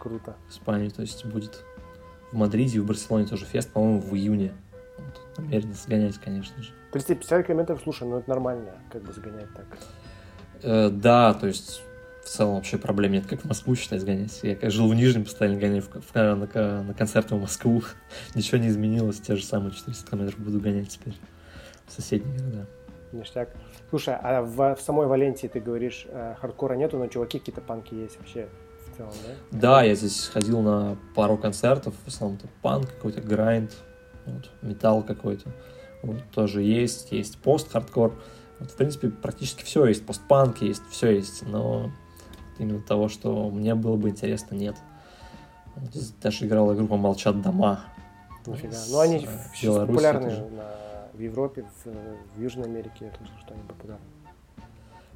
[0.00, 0.34] Круто.
[0.48, 1.64] В Испанию, то есть будет
[2.32, 4.52] в Мадриде и в Барселоне тоже фест, по-моему, в июне.
[5.36, 6.72] Намеренно сгонять, конечно же.
[6.92, 9.66] 350 километров, слушай, ну это нормально, как бы сгонять так.
[10.62, 11.82] Э, да, то есть
[12.22, 14.38] в целом вообще проблем нет, как в Москву, считай, сгонять.
[14.42, 17.82] Я как жил в Нижнем, постоянно гоняю в, в, на, на, на концерты в Москву.
[18.34, 21.14] Ничего не изменилось, те же самые 400 километров буду гонять теперь
[21.86, 22.66] в соседние города.
[23.12, 23.50] Ништяк.
[23.90, 27.94] Слушай, а в, в самой Валенсии ты говоришь, э, хардкора нету, но чуваки какие-то панки
[27.94, 28.48] есть вообще
[28.90, 29.12] в целом,
[29.50, 29.58] да?
[29.58, 33.72] Да, я здесь ходил на пару концертов, в основном это панк какой-то, грайнд,
[34.26, 35.50] вот, металл какой-то.
[36.02, 38.14] Вот, тоже есть, есть пост-хардкор.
[38.58, 40.04] Вот, в принципе, практически все есть.
[40.04, 41.90] Постпанк есть, все есть, но
[42.58, 44.76] именно того, что мне было бы интересно, нет.
[45.76, 45.90] Вот,
[46.22, 47.84] даже играла группа «Молчат дома».
[48.46, 48.76] Нифига.
[48.90, 50.82] Ну, они сейчас популярны на
[51.12, 51.90] в Европе, в,
[52.36, 54.04] в Южной Америке, слышал, что они популярны.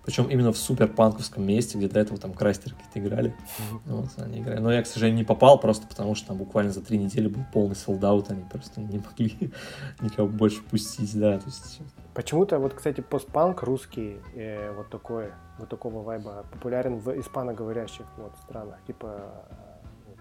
[0.06, 3.30] Причем именно в супер панковском месте, где до этого там крастеры какие-то играли.
[3.30, 3.80] Mm-hmm.
[3.86, 4.60] Вот, они играли.
[4.60, 7.44] Но я, к сожалению, не попал, просто потому что там буквально за три недели был
[7.52, 9.52] полный солдат, они просто не могли
[10.00, 11.40] никого больше пустить, да.
[11.40, 11.80] То есть...
[12.14, 18.32] Почему-то, вот, кстати, постпанк русский, э, вот такой, вот такого вайба популярен в испаноговорящих вот,
[18.44, 19.44] странах, типа,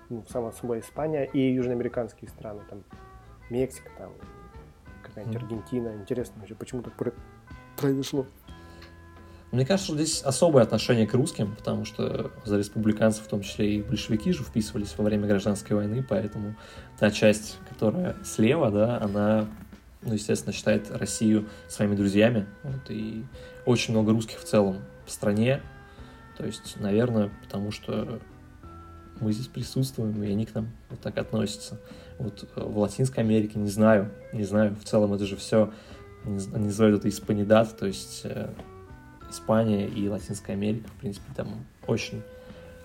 [0.10, 2.84] ну, само собой, Испания и южноамериканские страны, там,
[3.52, 4.14] Мексика, там,
[5.04, 5.90] какая-нибудь Аргентина.
[5.90, 6.94] Интересно почему так
[7.78, 8.26] произошло.
[9.56, 13.76] Мне кажется, что здесь особое отношение к русским, потому что за республиканцев, в том числе
[13.78, 16.58] и большевики же вписывались во время гражданской войны, поэтому
[17.00, 19.48] та часть, которая слева, да, она,
[20.02, 22.48] ну, естественно, считает Россию своими друзьями.
[22.64, 23.24] Вот, и
[23.66, 25.62] очень много русских в целом в стране.
[26.38, 28.20] То есть, наверное, потому что
[29.22, 31.80] мы здесь присутствуем, и они к нам вот так относятся.
[32.20, 35.72] Вот э, в Латинской Америке не знаю, не знаю, в целом это же все,
[36.26, 38.50] они называют это испанидат, то есть э,
[39.36, 42.24] Испания и Латинская Америка, в принципе, там очень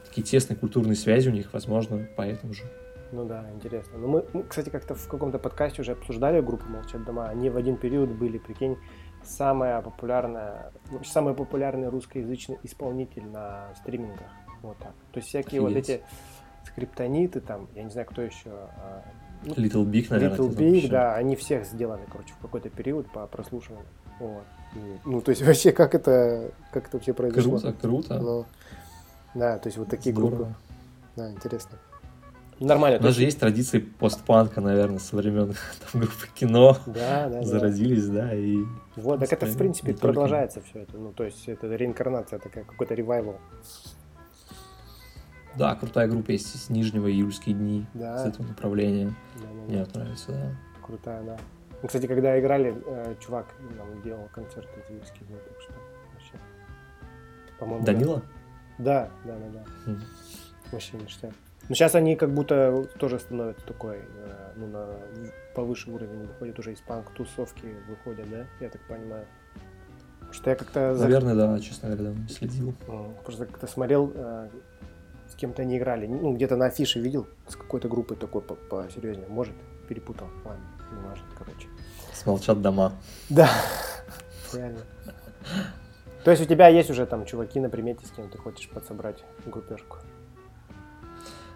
[0.05, 2.65] такие тесные культурные связи у них, возможно, поэтому же.
[3.13, 3.99] Ну да, интересно.
[3.99, 7.29] Ну мы, мы кстати, как-то в каком-то подкасте уже обсуждали группу «Молчат дома».
[7.29, 8.77] Они в один период были, прикинь,
[9.23, 14.31] самая популярная, ну, самый популярный русскоязычный исполнитель на стримингах.
[14.63, 14.93] Вот так.
[15.13, 15.89] То есть всякие Офигеть.
[15.89, 16.03] вот эти
[16.67, 18.51] скриптониты там, я не знаю, кто еще.
[18.51, 19.03] А,
[19.45, 20.39] ну, Little Big, наверное.
[20.39, 23.87] Little Big, да, они всех сделали, короче, в какой-то период по прослушиванию.
[24.19, 24.45] Вот.
[25.05, 27.59] Ну, то есть вообще, как это, как это вообще произошло?
[27.59, 28.19] Круто, круто.
[28.19, 28.47] Ну,
[29.35, 30.37] да, то есть вот такие Здорово.
[30.37, 30.55] группы.
[31.17, 31.79] Да, интересно.
[32.61, 32.99] Нормально.
[32.99, 35.55] У нас же есть традиции постпанка, наверное, со времен
[35.93, 36.77] там, группы кино.
[36.87, 38.27] Да, да, Зародились, да.
[38.27, 38.59] да и...
[38.97, 40.99] Вот, так это, в принципе, продолжается все это.
[40.99, 43.39] Ну, то есть это реинкарнация такая, какой-то ревайвал.
[45.57, 48.19] Да, крутая группа есть из Нижнего июльские дни да.
[48.19, 49.15] с этого направления.
[49.37, 50.01] Да, да, Мне да.
[50.01, 50.87] нравится, да.
[50.87, 51.39] Крутая, да.
[51.83, 55.73] Ну, кстати, когда играли, э, чувак нам делал концерт из июльских дней, так что
[56.12, 56.35] вообще.
[57.59, 57.85] По-моему.
[57.85, 58.23] Данила?
[58.79, 59.93] Да, да, да, да.
[59.93, 60.01] Mm.
[60.73, 61.33] Вообще ништяк.
[61.69, 64.88] Но сейчас они как будто тоже становятся такой, э, ну, на
[65.55, 69.27] повыше уровень выходят уже из панк-тусовки выходят, да, я так понимаю.
[70.33, 70.95] что я как-то...
[70.99, 72.75] Наверное, да, честно говоря, да, следил.
[73.25, 74.49] Просто как-то смотрел э,
[75.40, 76.07] кем-то не играли.
[76.07, 79.27] Ну, где-то на афише видел с какой-то группой такой посерьезнее.
[79.29, 79.55] Может,
[79.88, 80.29] перепутал.
[80.45, 81.68] Ладно, не важно, короче.
[82.14, 82.92] Смолчат дома.
[83.29, 83.50] Да,
[84.53, 84.81] реально.
[86.24, 89.24] То есть у тебя есть уже там чуваки на примете, с кем ты хочешь подсобрать
[89.46, 89.96] группешку?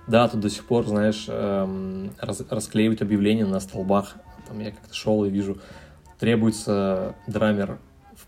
[0.06, 4.16] Да, тут до сих пор, знаешь, эм, раз, расклеивают объявления на столбах.
[4.48, 5.58] Там я как-то шел и вижу,
[6.18, 7.78] требуется драмер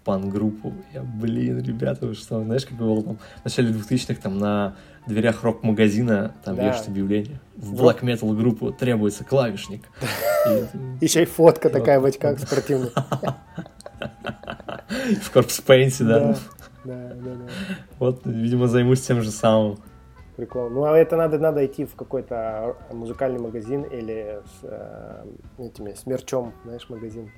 [0.06, 0.72] пан-группу.
[0.94, 4.76] Я, блин, ребята, вы что, знаешь, как было там в начале 2000-х там на
[5.08, 6.68] дверях рок-магазина там да.
[6.68, 7.40] вешают объявление.
[7.56, 9.82] В black metal группу требуется клавишник.
[11.00, 12.92] Еще и фотка такая в очках спортивная.
[15.20, 16.36] В корпс-пейнте, да.
[16.84, 17.46] Да, да, да.
[17.98, 19.78] Вот, видимо, займусь тем же самым.
[20.36, 20.68] Прикол.
[20.68, 25.24] Ну, а это надо, надо идти в какой-то музыкальный магазин или с э,
[25.58, 27.30] этими, с мерчом, знаешь, магазин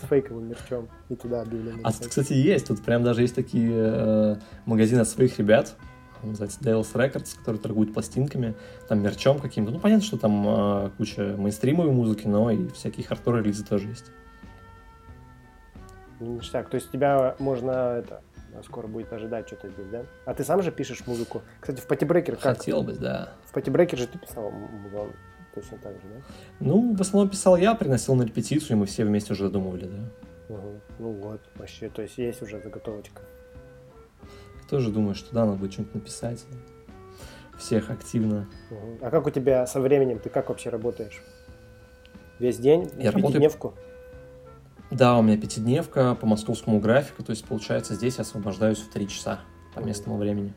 [0.00, 1.80] с фейковым мерчом, и туда объявление.
[1.82, 2.68] А, кстати, есть.
[2.68, 4.36] Тут прям даже есть такие э,
[4.66, 5.74] магазины от своих ребят,
[6.22, 8.54] называется Dales Records, который торгует пластинками,
[8.88, 9.72] там мерчом каким-то.
[9.72, 14.06] Ну, понятно, что там э, куча мейнстримовой музыки, но и всякие хардкор релизы тоже есть.
[16.20, 16.70] Ништяк.
[16.70, 18.22] То есть тебя можно это
[18.62, 20.04] скоро будет ожидать что-то здесь, да?
[20.24, 21.42] А ты сам же пишешь музыку?
[21.60, 22.58] Кстати, в Party Breaker как?
[22.58, 23.34] Хотел бы, да.
[23.46, 25.12] В Party Breaker же ты писал музон
[25.54, 26.22] точно так же, да?
[26.60, 30.54] Ну, в основном писал я, приносил на репетицию, и мы все вместе уже додумывали, да.
[30.54, 30.80] Угу.
[30.98, 33.22] Ну вот, вообще, то есть есть уже заготовочка.
[34.22, 36.44] Я тоже думаю, что да, надо будет что-нибудь написать.
[37.58, 38.48] Всех активно.
[38.70, 38.98] Угу.
[39.02, 40.18] А как у тебя со временем?
[40.18, 41.22] Ты как вообще работаешь?
[42.38, 42.90] Весь день?
[42.98, 43.50] Я работаю,
[44.90, 49.08] Да, у меня пятидневка по московскому графику, то есть, получается, здесь я освобождаюсь в 3
[49.08, 49.40] часа
[49.74, 50.54] по местному времени.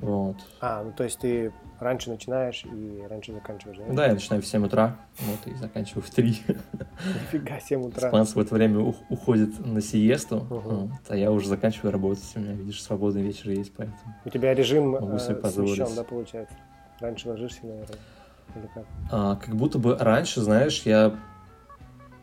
[0.00, 0.36] Вот.
[0.60, 3.84] А, ну то есть ты раньше начинаешь и раньше заканчиваешь, да?
[3.92, 6.42] Да, я начинаю в 7 утра, вот, и заканчиваю в 3.
[7.32, 8.08] Нифига, 7 утра.
[8.08, 10.60] Испанцы в это время уходит на сиесту, угу.
[10.60, 13.98] вот, а я уже заканчиваю работать, у меня, видишь, свободный вечер есть, поэтому...
[14.24, 16.54] У тебя режим э, смещен, да, получается?
[17.00, 17.98] Раньше ложишься, наверное,
[18.54, 18.84] или как?
[19.10, 21.16] А, как будто бы раньше, знаешь, я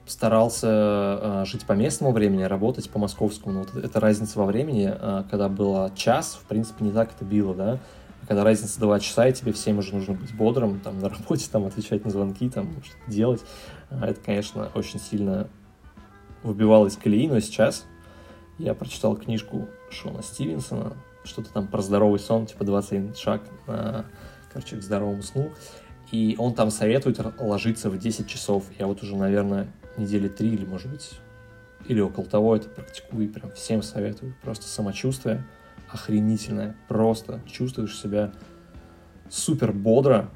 [0.05, 3.53] старался э, жить по местному времени, работать по московскому.
[3.53, 7.25] Но вот эта разница во времени, э, когда было час, в принципе, не так это
[7.25, 7.79] было, да.
[8.21, 11.47] А когда разница два часа, и тебе всем уже нужно быть бодрым, там, на работе,
[11.51, 13.41] там, отвечать на звонки, там, что-то делать,
[13.89, 15.47] э, это, конечно, очень сильно
[16.43, 17.85] выбивало из колеи, но сейчас
[18.59, 24.05] я прочитал книжку Шона Стивенсона, что-то там про здоровый сон, типа 21 шаг, на,
[24.53, 25.51] короче, к здоровому сну.
[26.11, 28.65] И он там советует ложиться в 10 часов.
[28.77, 31.19] Я вот уже, наверное, недели три или, может быть,
[31.87, 34.35] или около того это практикую и прям всем советую.
[34.41, 35.45] Просто самочувствие
[35.89, 36.75] охренительное.
[36.87, 38.31] Просто чувствуешь себя
[39.29, 40.29] супер бодро,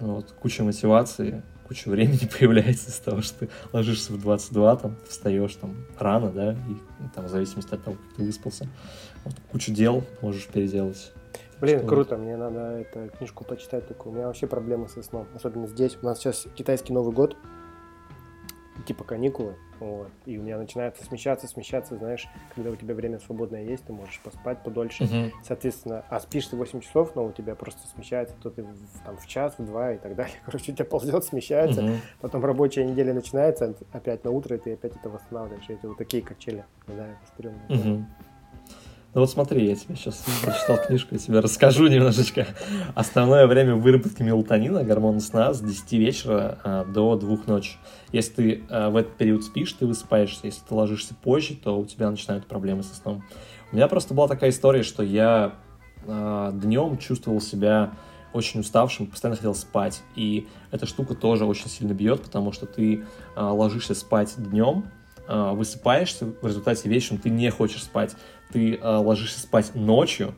[0.00, 5.54] вот, куча мотивации, куча времени появляется из того, что ты ложишься в 22, там, встаешь
[5.54, 8.68] там рано, да, и там, в зависимости от того, как ты выспался,
[9.24, 11.12] вот, кучу дел можешь переделать.
[11.60, 14.12] Блин, что круто, мне надо эту книжку почитать такую.
[14.12, 15.96] У меня вообще проблемы со сном, особенно здесь.
[16.02, 17.36] У нас сейчас китайский Новый год,
[18.82, 23.64] типа каникулы, вот, и у меня начинается смещаться, смещаться, знаешь, когда у тебя время свободное
[23.64, 25.32] есть, ты можешь поспать подольше, uh-huh.
[25.44, 29.16] соответственно, а спишь ты 8 часов, но у тебя просто смещается, то ты в, там
[29.16, 31.96] в час, в два и так далее, короче, у тебя ползет, смещается, uh-huh.
[32.20, 35.98] потом рабочая неделя начинается, опять на утро, и ты опять это восстанавливаешь, и это вот
[35.98, 37.60] такие качели, да, это стрёмно.
[37.68, 38.04] Uh-huh.
[39.14, 42.46] Ну вот смотри, я тебе сейчас прочитал книжку, я тебе расскажу немножечко.
[42.94, 47.72] Основное время выработки мелатонина, гормона сна, с 10 вечера а, до 2 ночи.
[48.10, 50.40] Если ты а, в этот период спишь, ты высыпаешься.
[50.44, 53.22] Если ты ложишься позже, то у тебя начинают проблемы со сном.
[53.70, 55.56] У меня просто была такая история, что я
[56.06, 57.92] а, днем чувствовал себя
[58.32, 60.00] очень уставшим, постоянно хотел спать.
[60.16, 63.04] И эта штука тоже очень сильно бьет, потому что ты
[63.36, 64.84] ложишься спать днем,
[65.28, 68.16] высыпаешься, в результате вечером ты не хочешь спать
[68.52, 70.34] ты э, ложишься спать ночью,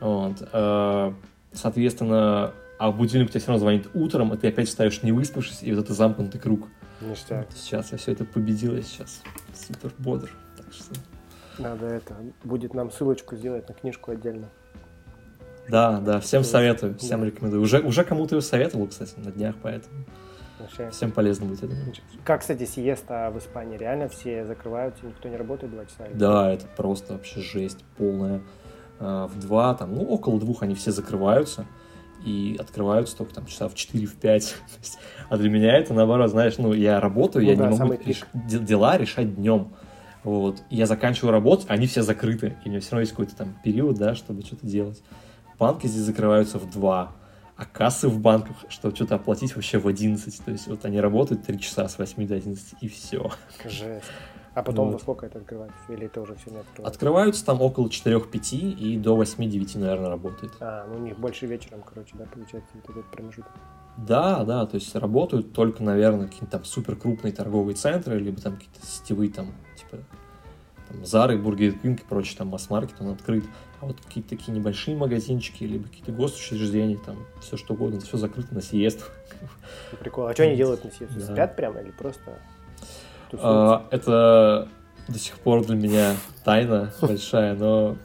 [0.00, 1.12] вот, э,
[1.52, 5.62] соответственно, а будильник у тебя все равно звонит утром, и ты опять встаешь не выспавшись,
[5.62, 6.68] и вот это замкнутый круг.
[7.00, 7.48] Ништяк.
[7.54, 9.22] Сейчас я все это победил, я сейчас
[9.54, 10.30] супер бодр.
[10.56, 10.94] Так что...
[11.58, 14.48] Надо это, будет нам ссылочку сделать на книжку отдельно.
[15.68, 17.26] Да, да, всем советую, всем да.
[17.26, 17.62] рекомендую.
[17.62, 20.04] Уже, уже кому-то ее советовал, кстати, на днях, поэтому
[20.64, 20.90] Вообще.
[20.90, 21.70] всем полезно будет.
[22.24, 23.76] Как, кстати, сиеста в Испании?
[23.76, 26.06] Реально все закрываются, никто не работает два часа?
[26.14, 28.40] Да, это просто вообще жесть полная.
[28.98, 31.66] А, в два, там, ну, около двух они все закрываются
[32.24, 34.56] и открываются только там часа в 4 в 5.
[35.28, 38.24] а для меня это наоборот, знаешь, ну, я работаю, ну, я да, не могу реш...
[38.34, 39.74] дела решать днем.
[40.22, 40.62] Вот.
[40.70, 42.56] Я заканчиваю работать, они все закрыты.
[42.64, 45.02] И у меня все равно есть какой-то там период, да, чтобы что-то делать.
[45.58, 47.12] Банки здесь закрываются в 2
[47.56, 50.44] а кассы в банках, чтобы что-то оплатить вообще в 11.
[50.44, 53.30] То есть вот они работают 3 часа с 8 до 11 и все.
[53.64, 54.06] Жесть.
[54.54, 54.94] А потом вот.
[54.94, 55.76] во сколько это открывается?
[55.88, 56.94] Или это уже все не открывается?
[56.94, 60.52] Открываются там около 4-5 и до 8-9, наверное, работает.
[60.60, 63.50] А, ну у них больше вечером, короче, да, получается, вот этот промежуток.
[63.96, 68.54] Да, да, то есть работают только, наверное, какие-то там супер крупные торговые центры, либо там
[68.54, 70.02] какие-то сетевые там, типа,
[70.88, 73.44] там, Зары, Бургер Кинг и прочее, там, масс-маркет, он открыт.
[73.84, 78.54] А вот какие-то такие небольшие магазинчики, либо какие-то госучреждения, там, все что угодно, все закрыто
[78.54, 79.04] на сиесту.
[80.00, 80.26] Прикол.
[80.26, 81.18] А что они делают на сиесту?
[81.18, 81.26] Да.
[81.26, 82.38] Спят прямо или просто
[83.34, 84.68] а, Это
[85.06, 87.98] до сих пор для меня тайна большая, но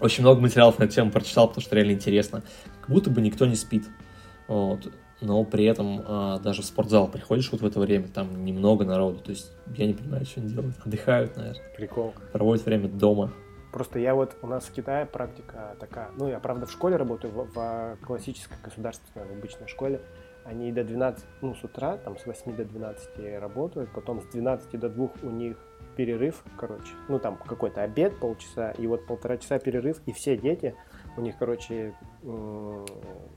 [0.00, 2.42] очень много материалов на эту тему прочитал, потому что реально интересно.
[2.80, 3.84] Как будто бы никто не спит.
[4.46, 4.88] Вот
[5.20, 9.18] но при этом а, даже в спортзал приходишь вот в это время, там немного народу,
[9.18, 10.76] то есть я не понимаю, что они делают.
[10.84, 11.62] Отдыхают, наверное.
[11.76, 12.14] Прикол.
[12.32, 13.32] Проводят время дома.
[13.78, 17.32] Просто я вот, у нас в Китае практика такая, ну, я, правда, в школе работаю,
[17.32, 20.00] в, в классической государственной, в обычной школе,
[20.44, 24.80] они до 12, ну, с утра, там, с 8 до 12 работают, потом с 12
[24.80, 25.56] до 2 у них
[25.94, 30.74] перерыв, короче, ну, там, какой-то обед полчаса, и вот полтора часа перерыв, и все дети,
[31.16, 31.94] у них, короче,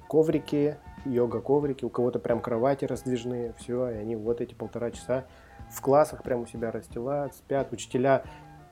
[0.09, 5.25] коврики, йога-коврики, у кого-то прям кровати раздвижные, все, и они вот эти полтора часа
[5.69, 8.23] в классах прям у себя расстилают, спят, учителя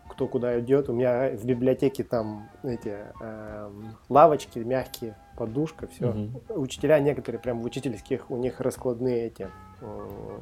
[0.09, 0.89] кто куда идет.
[0.89, 3.71] У меня в библиотеке там эти э,
[4.09, 6.09] лавочки мягкие, подушка, все.
[6.09, 6.61] Угу.
[6.61, 9.47] Учителя некоторые прям в учительских, у них раскладные эти
[9.81, 10.39] э,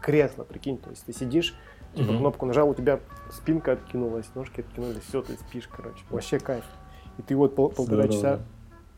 [0.00, 1.54] кресла, прикинь, то есть ты сидишь,
[1.94, 2.18] типа угу.
[2.18, 3.00] кнопку нажал, у тебя
[3.30, 6.04] спинка откинулась, ножки откинулись, все, ты спишь, короче.
[6.10, 6.64] Вообще кайф.
[7.18, 8.12] И ты вот пол, полтора Здорово.
[8.12, 8.40] часа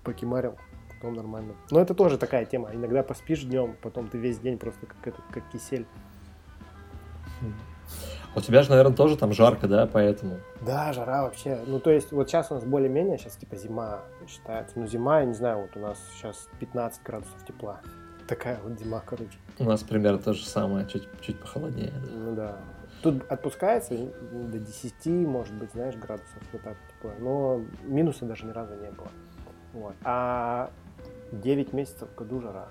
[0.05, 0.57] покемарил,
[0.95, 1.55] потом нормально.
[1.71, 2.71] Но это тоже такая тема.
[2.73, 5.87] Иногда поспишь днем, потом ты весь день просто как, это, как кисель.
[8.37, 10.39] У тебя же, наверное, тоже там жарко, да, поэтому?
[10.65, 11.61] Да, жара вообще.
[11.67, 14.79] Ну, то есть, вот сейчас у нас более-менее, сейчас типа зима считается.
[14.79, 17.81] Ну, зима, я не знаю, вот у нас сейчас 15 градусов тепла.
[18.29, 19.37] Такая вот зима, короче.
[19.59, 21.91] У нас примерно то же самое, чуть, чуть похолоднее.
[21.91, 22.11] Да.
[22.13, 22.57] Ну да.
[23.03, 27.13] Тут отпускается до 10, может быть, знаешь, градусов вот так тепло.
[27.19, 29.09] Но минуса даже ни разу не было.
[29.73, 29.95] Вот.
[30.05, 30.71] А
[31.33, 32.69] 9 месяцев в году жара.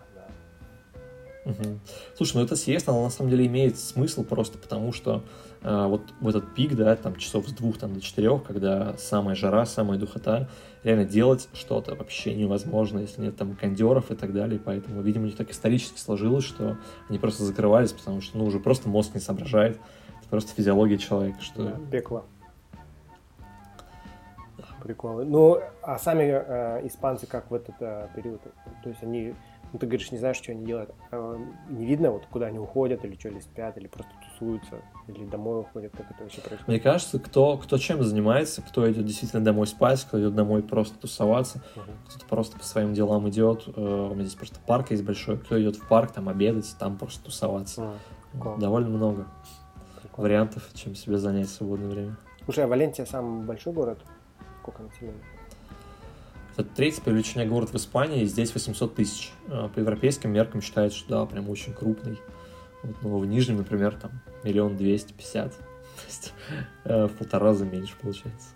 [1.50, 1.80] Угу.
[2.16, 5.24] Слушай, ну это съезд, она на самом деле имеет смысл просто потому, что
[5.62, 9.36] э, вот в этот пик, да, там часов с двух там, до четырех, когда самая
[9.36, 10.48] жара, самая духота,
[10.84, 15.28] реально делать что-то вообще невозможно, если нет там кондеров и так далее, поэтому, видимо, у
[15.28, 16.78] них так исторически сложилось, что
[17.10, 19.78] они просто закрывались, потому что, ну, уже просто мозг не соображает,
[20.20, 21.64] это просто физиология человека, что...
[21.64, 22.26] Да, пекло.
[24.84, 25.26] Приколы.
[25.26, 28.42] Ну, а сами э, испанцы как в этот э, период?
[28.82, 29.36] То есть они
[29.72, 30.92] ну, ты говоришь, не знаешь, что они делают.
[31.12, 31.38] А,
[31.70, 35.62] не видно, вот куда они уходят, или что, или спят, или просто тусуются, или домой
[35.62, 36.68] уходят, как это вообще происходит?
[36.68, 40.98] Мне кажется, кто, кто чем занимается, кто идет действительно домой спать, кто идет домой просто
[40.98, 43.66] тусоваться, uh кто-то просто по своим делам идет.
[43.68, 46.98] Э, у меня здесь просто парк есть большой, кто идет в парк, там обедать, там
[46.98, 47.82] просто тусоваться.
[48.34, 49.28] uh Довольно много
[50.02, 50.24] Прикольно.
[50.24, 52.18] вариантов, чем себе занять в свободное время.
[52.46, 54.00] Слушай, а Валенсия самый большой город?
[54.62, 55.22] Сколько населения?
[56.60, 59.32] Это третий по величине город в Испании, здесь 800 тысяч.
[59.48, 62.20] А, по европейским меркам считается, что да, прям очень крупный.
[62.84, 64.12] Вот, ну, в Нижнем, например, там
[64.44, 65.54] миллион двести пятьдесят.
[65.56, 66.34] То есть
[66.84, 68.50] э, в полтора раза меньше получается.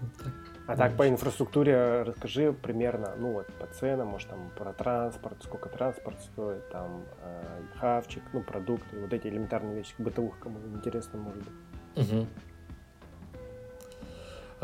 [0.00, 0.32] Вот так.
[0.66, 5.68] А так по инфраструктуре расскажи примерно, ну вот по ценам, может там про транспорт, сколько
[5.68, 11.42] транспорт стоит, там э, хавчик, ну продукты, вот эти элементарные вещи, бытовых, кому интересно может
[11.42, 11.54] быть.
[11.96, 12.26] Угу.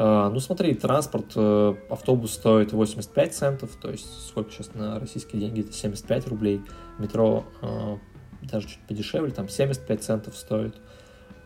[0.00, 5.40] А, ну, смотри, транспорт, э, автобус стоит 85 центов, то есть сколько сейчас на российские
[5.40, 6.62] деньги, это 75 рублей.
[7.00, 7.98] Метро а,
[8.40, 10.76] даже чуть подешевле, там 75 центов стоит.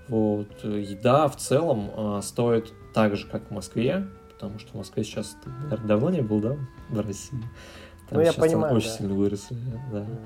[0.09, 0.63] Вот.
[0.65, 5.49] Еда в целом стоит так же, как в Москве, потому что в Москве сейчас, ты,
[5.49, 6.57] наверное, давно не был, да,
[6.91, 7.41] в России?
[8.11, 8.97] Там ну, я понимаю, очень да.
[8.97, 9.57] сильно выросли,
[9.91, 10.01] да.
[10.01, 10.19] Mm.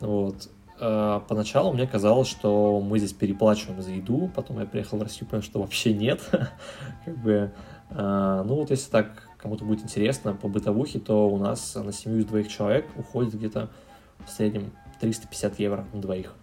[0.00, 0.48] Вот.
[1.28, 5.42] Поначалу мне казалось, что мы здесь переплачиваем за еду, потом я приехал в Россию, понял,
[5.42, 6.20] что вообще нет.
[7.04, 7.52] как бы
[7.94, 12.26] ну вот если так кому-то будет интересно по бытовухе, то у нас на семью из
[12.26, 13.70] двоих человек уходит где-то
[14.24, 16.34] в среднем 350 евро на двоих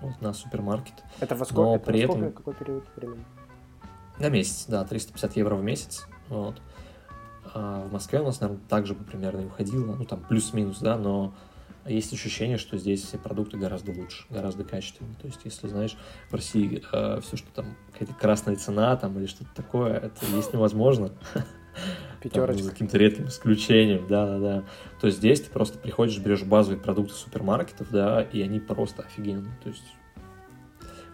[0.00, 0.94] вот, на супермаркет.
[1.20, 1.62] Это во сколько?
[1.62, 2.36] Но это при во сколько, этом...
[2.36, 3.24] какой период времени?
[4.18, 6.06] На месяц, да, 350 евро в месяц.
[6.28, 6.60] Вот.
[7.52, 10.96] А в Москве у нас, наверное, также бы примерно и уходило, ну там плюс-минус, да,
[10.96, 11.34] но
[11.90, 15.16] есть ощущение, что здесь все продукты гораздо лучше, гораздо качественнее.
[15.20, 15.96] То есть, если знаешь,
[16.30, 20.52] в России э, все, что там какая-то красная цена там или что-то такое, это есть
[20.52, 21.12] невозможно.
[22.22, 22.62] Пятерочка.
[22.62, 24.64] за каким-то редким исключением, да-да-да.
[25.00, 29.54] То есть здесь ты просто приходишь, берешь базовые продукты супермаркетов, да, и они просто офигенные.
[29.62, 29.84] То есть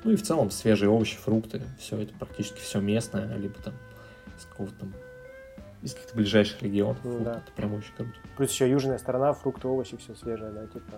[0.04, 3.74] ну и в целом свежие овощи, фрукты, все это практически все местное, либо там
[4.38, 4.94] из какого-то там
[5.82, 6.98] из каких-то ближайших регионов.
[7.04, 7.42] Ну, да.
[7.44, 8.12] Это прям очень круто.
[8.36, 10.92] Плюс еще южная сторона, фрукты, овощи, все свежее, да, типа.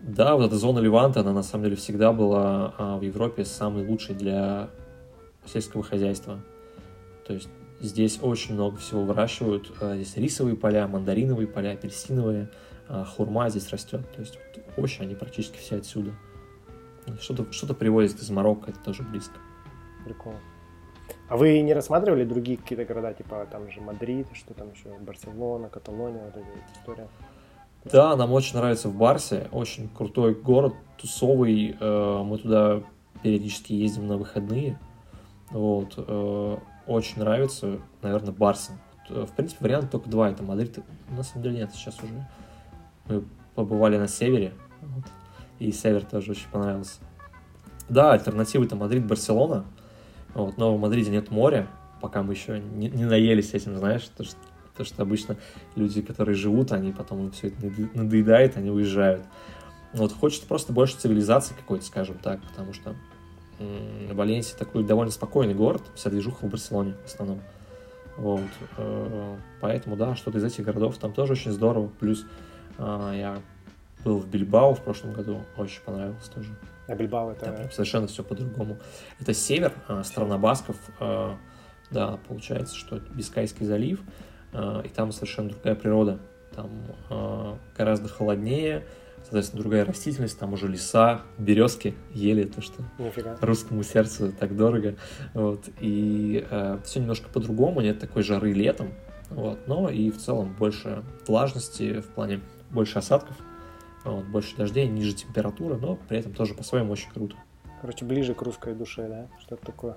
[0.00, 3.86] Да, вот эта зона Леванта, она на самом деле всегда была а, в Европе самой
[3.86, 4.70] лучшей для
[5.44, 6.40] сельского хозяйства.
[7.26, 7.48] То есть
[7.80, 9.72] здесь очень много всего выращивают.
[9.80, 12.50] А, здесь рисовые поля, мандариновые поля, апельсиновые,
[12.88, 14.02] а, хурма здесь растет.
[14.14, 16.12] То есть вот, овощи, они практически все отсюда.
[17.20, 19.38] Что-то что привозят из Марокко, это тоже близко.
[20.04, 20.40] Прикольно.
[21.28, 25.68] А вы не рассматривали другие какие-то города, типа там же Мадрид, что там еще, Барселона,
[25.68, 26.46] Каталония, вот эта
[26.78, 27.08] история?
[27.84, 32.82] Да, нам очень нравится в Барсе, очень крутой город, тусовый, э, мы туда
[33.22, 34.78] периодически ездим на выходные,
[35.50, 36.56] вот, э,
[36.86, 38.72] очень нравится, наверное, Барса.
[39.08, 40.78] В принципе, вариант только два, это Мадрид,
[41.10, 42.28] на самом деле нет, сейчас уже.
[43.06, 43.24] Мы
[43.54, 45.04] побывали на севере, вот,
[45.58, 47.00] и север тоже очень понравился.
[47.88, 49.64] Да, альтернативы это Мадрид, Барселона,
[50.44, 51.66] вот, в Мадриде нет моря,
[52.00, 54.36] пока мы еще не, не наелись этим, знаешь, то что,
[54.76, 55.36] то, что обычно
[55.74, 57.56] люди, которые живут, они потом все это
[57.94, 59.22] надоедает, они уезжают.
[59.92, 62.94] Вот хочется просто больше цивилизации какой-то, скажем так, потому что
[63.58, 67.40] м- Валенсия такой довольно спокойный город, вся движуха в Барселоне в основном.
[68.18, 68.40] Вот,
[68.76, 71.88] э- поэтому, да, что-то из этих городов там тоже очень здорово.
[71.98, 72.26] Плюс
[72.78, 73.40] э- я
[74.04, 76.50] был в Бильбао в прошлом году, очень понравилось тоже.
[76.86, 77.46] А Бильбао это...
[77.46, 78.78] Там совершенно все по-другому.
[79.20, 81.36] Это север, а, страна Басков, а,
[81.90, 84.00] да, получается, что это Бискайский залив,
[84.52, 86.18] а, и там совершенно другая природа.
[86.54, 86.70] Там
[87.76, 88.82] гораздо холоднее,
[89.26, 93.36] соответственно, другая растительность, там уже леса, березки, ели, то, что Нифига.
[93.40, 94.94] русскому сердцу так дорого.
[95.34, 95.68] Вот.
[95.80, 98.94] И э, все немножко по-другому, нет такой жары летом,
[99.30, 99.58] вот.
[99.66, 103.36] но и в целом больше влажности в плане больше осадков,
[104.10, 107.36] вот, больше дождей, ниже температура, но при этом тоже по-своему очень круто.
[107.80, 109.26] Короче, ближе к русской душе, да?
[109.40, 109.96] Что-то такое.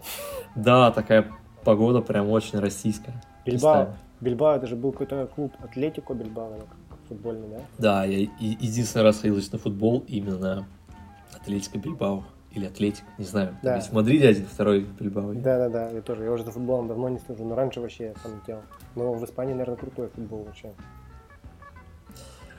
[0.55, 1.31] Да, такая
[1.63, 3.21] погода прям очень российская.
[3.45, 6.59] Бильбао, Бильбао, это же был какой-то клуб Атлетико Бильбао,
[7.07, 7.61] футбольный, да?
[7.77, 10.65] Да, я единственный раз ходил на футбол именно на
[11.33, 12.23] Атлетико Бильбао.
[12.51, 13.55] Или Атлетик, не знаю.
[13.61, 13.75] Да.
[13.75, 15.33] Есть в Мадриде один, второй Бильбао.
[15.35, 16.23] Да-да-да, я тоже.
[16.23, 18.63] Я уже за футболом давно не слежу, но раньше вообще я сам делал.
[18.95, 20.71] Но в Испании, наверное, крутой футбол вообще.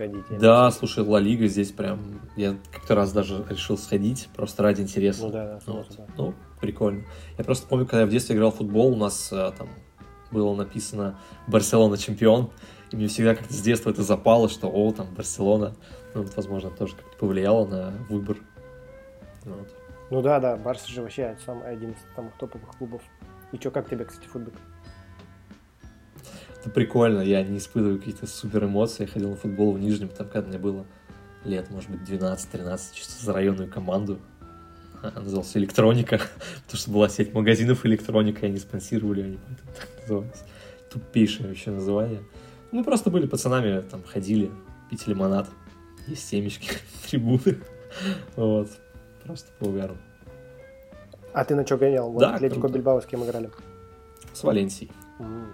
[0.01, 2.23] Ходить, да, слушай, Ла Лига здесь прям...
[2.35, 5.27] Я как-то раз даже решил сходить, просто ради интереса.
[5.27, 5.95] Ну да, да, вот.
[5.95, 6.07] да.
[6.17, 7.05] Ну, прикольно.
[7.37, 9.69] Я просто помню, когда я в детстве играл в футбол, у нас а, там
[10.31, 12.51] было написано «Барселона чемпион»,
[12.91, 15.75] и мне всегда как-то с детства это запало, что, о, там, Барселона,
[16.15, 18.39] ну, вот, возможно, тоже как-то повлияло на выбор.
[19.45, 19.69] Вот.
[20.09, 23.03] Ну да, да, Барс же вообще сам один из самых топовых клубов.
[23.53, 24.55] И что, как тебе, кстати, футбол?
[26.61, 29.05] Это прикольно, я не испытываю какие-то супер эмоции.
[29.05, 30.85] Я ходил на футбол в Нижнем, там, когда мне было
[31.45, 34.19] лет, может быть, 12-13, чисто за районную команду.
[35.03, 36.21] Она называлась «Электроника»,
[36.65, 40.43] потому что была сеть магазинов «Электроника», и они спонсировали, они поэтому так назывались.
[40.91, 42.21] Тупейшее вообще название.
[42.73, 44.51] Мы просто были пацанами, там, ходили,
[44.91, 45.49] пить лимонад,
[46.07, 46.73] есть семечки,
[47.09, 47.59] трибуны.
[48.37, 48.69] Вот.
[49.25, 49.97] Просто по угару.
[51.33, 52.11] А ты на что гонял?
[52.11, 53.51] Вот да, Атлетико Бильбао с кем играли?
[54.35, 54.91] С Валенсией.
[55.21, 55.47] Mm,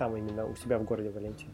[0.00, 1.50] Там именно у себя в городе Валенсия.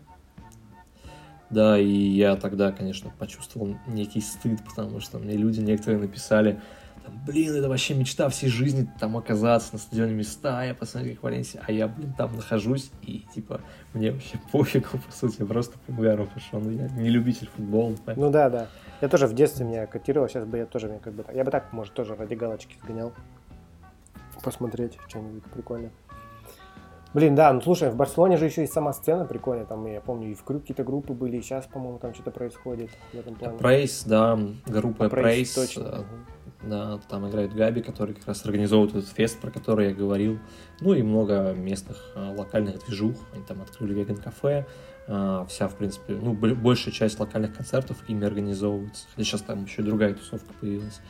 [1.50, 6.60] Да, и я тогда, конечно, почувствовал некий стыд, потому что мне люди некоторые написали,
[7.26, 11.60] блин, это вообще мечта всей жизни там оказаться на стадионе места, я посмотрю, как Валенсия,
[11.66, 13.62] а я, блин, там нахожусь, и, типа,
[13.94, 17.96] мне вообще пофигу, по сути, я просто по угару пошел, ну, я не любитель футбола.
[18.04, 18.26] Поэтому...
[18.26, 18.68] Ну да, да.
[19.00, 21.50] Я тоже в детстве меня котировал, сейчас бы я тоже, мне как бы, я бы
[21.50, 23.12] так, может, тоже ради галочки сгонял,
[24.44, 25.90] посмотреть что-нибудь прикольное.
[27.16, 30.32] Блин, да, ну слушай, в Барселоне же еще и сама сцена прикольная, там, я помню,
[30.32, 33.56] и в Крю какие-то группы были, и сейчас, по-моему, там что-то происходит в этом плане.
[33.56, 36.04] Прейс, да, группа Прейс, точно.
[36.62, 40.38] Э, да, там играет Габи, который как раз организовывает этот фест, про который я говорил.
[40.82, 43.16] Ну и много местных а, локальных движух.
[43.32, 44.66] Они там открыли веган-кафе.
[45.08, 49.06] А, вся, в принципе, ну, большая часть локальных концертов ими организовывается.
[49.12, 51.00] Хотя сейчас там еще другая тусовка появилась.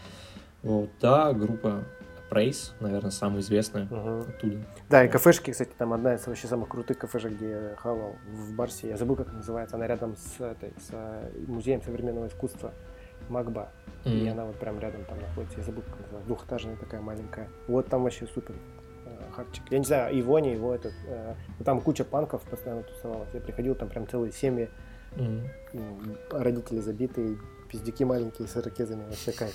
[0.62, 1.82] Вот, да, группа
[2.30, 4.28] Praise, наверное, самая известная угу.
[4.28, 4.58] оттуда.
[4.90, 8.54] Да, и кафешки, кстати, там одна из вообще самых крутых кафешек, где я хавал в
[8.54, 8.88] Барсе.
[8.88, 9.76] Я забыл, как называется.
[9.76, 12.72] Она рядом с, этой, с э, музеем современного искусства.
[13.28, 13.70] Магба.
[14.04, 14.18] Mm-hmm.
[14.18, 15.58] И она вот прям рядом там находится.
[15.58, 16.26] Я забыл, как называется.
[16.26, 17.48] Двухэтажная такая маленькая.
[17.68, 18.56] Вот там вообще супер
[19.04, 19.62] э, хардчик.
[19.70, 20.94] Я не знаю, его, не его, этот.
[21.06, 23.28] Э, там куча панков постоянно тусовалась.
[23.34, 24.68] Я приходил, там прям целые семьи.
[25.12, 26.18] Mm-hmm.
[26.30, 27.38] Родители забитые,
[27.70, 29.04] пиздюки маленькие с ирокезами.
[29.04, 29.54] Вообще кайф.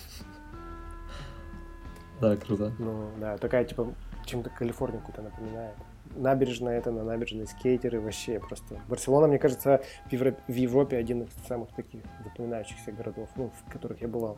[2.22, 2.72] Да, круто.
[2.80, 3.94] Ну, да, такая, типа,
[4.26, 5.76] чем-то Калифорнию какую-то напоминает
[6.16, 8.80] набережная это, на набережной скейтеры, вообще просто.
[8.90, 13.72] Барселона, мне кажется, в Европе, в Европе один из самых таких запоминающихся городов, ну, в
[13.72, 14.38] которых я бывал.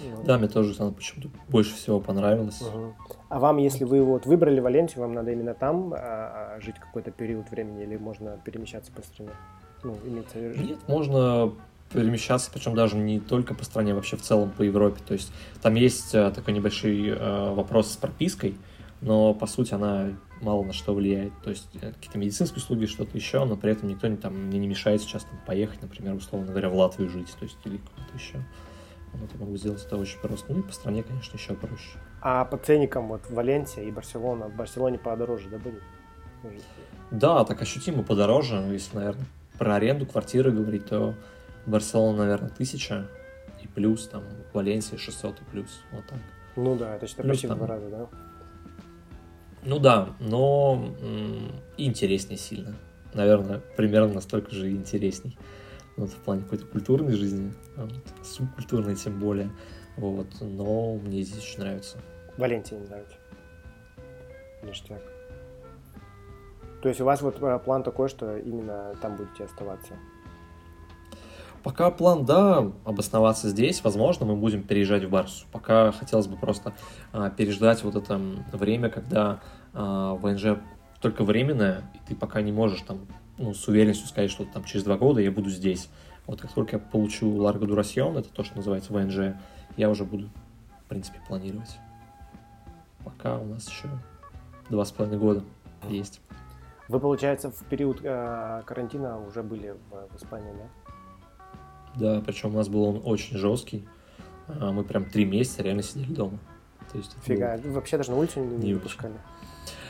[0.00, 0.24] Вот.
[0.24, 2.60] Да, мне тоже она почему-то больше всего понравилось.
[2.60, 2.94] Угу.
[3.28, 7.10] А вам, если вы вот выбрали Валенсию, вам надо именно там а, а, жить какой-то
[7.10, 9.30] период времени или можно перемещаться по стране?
[9.84, 10.38] Ну, имеется...
[10.38, 11.52] Нет, можно
[11.92, 15.00] перемещаться, причем даже не только по стране, вообще в целом по Европе.
[15.06, 18.56] То есть там есть а, такой небольшой а, вопрос с пропиской
[19.02, 21.32] но по сути она мало на что влияет.
[21.42, 24.58] То есть э, какие-то медицинские услуги, что-то еще, но при этом никто не, там, мне
[24.58, 28.16] не мешает сейчас там, поехать, например, условно говоря, в Латвию жить, то есть или куда-то
[28.16, 28.38] еще.
[29.14, 30.52] Вот я могу сделать это очень просто.
[30.52, 31.98] Ну и по стране, конечно, еще проще.
[32.22, 35.82] А по ценникам вот Валенсия и Барселона, в Барселоне подороже, да, будет?
[37.10, 38.56] Да, так ощутимо подороже.
[38.70, 39.26] Если, наверное,
[39.58, 41.14] про аренду квартиры говорить, то
[41.66, 43.08] Барселона, наверное, тысяча
[43.62, 46.18] и плюс, там, Валенсия 600 и плюс, вот так.
[46.56, 48.08] Ну да, это что-то почти в два раза, да?
[49.64, 50.94] Ну да, но
[51.76, 52.74] интереснее сильно.
[53.14, 55.36] Наверное, примерно настолько же интересней.
[55.96, 59.50] Вот, в плане какой-то культурной жизни, а вот, субкультурной тем более.
[59.96, 61.98] Вот, но мне здесь очень нравится.
[62.38, 63.16] Валентин нравится.
[64.62, 65.02] Ништяк.
[66.82, 69.94] То есть у вас вот э, план такой, что именно там будете оставаться?
[71.62, 75.46] Пока план, да, обосноваться здесь, возможно, мы будем переезжать в Барсу.
[75.52, 76.72] Пока хотелось бы просто
[77.12, 78.20] а, переждать вот это
[78.52, 79.40] время, когда
[79.72, 80.58] а, ВНЖ
[81.00, 83.06] только временное, и ты пока не можешь там
[83.38, 85.88] ну, с уверенностью сказать, что там через два года я буду здесь.
[86.26, 89.36] Вот как только я получу Ларго Дурасьон, это то, что называется ВНЖ,
[89.76, 90.30] я уже буду,
[90.84, 91.78] в принципе, планировать.
[93.04, 93.88] Пока у нас еще
[94.68, 95.42] два с половиной года
[95.88, 96.20] есть.
[96.88, 100.81] Вы, получается, в период э, карантина уже были в, в Испании, да?
[101.96, 103.86] Да, причем у нас был он очень жесткий.
[104.48, 106.38] А, мы прям три месяца реально сидели дома.
[106.90, 107.72] То есть Фига, был...
[107.72, 109.14] вообще даже на улицу не, не выпускали?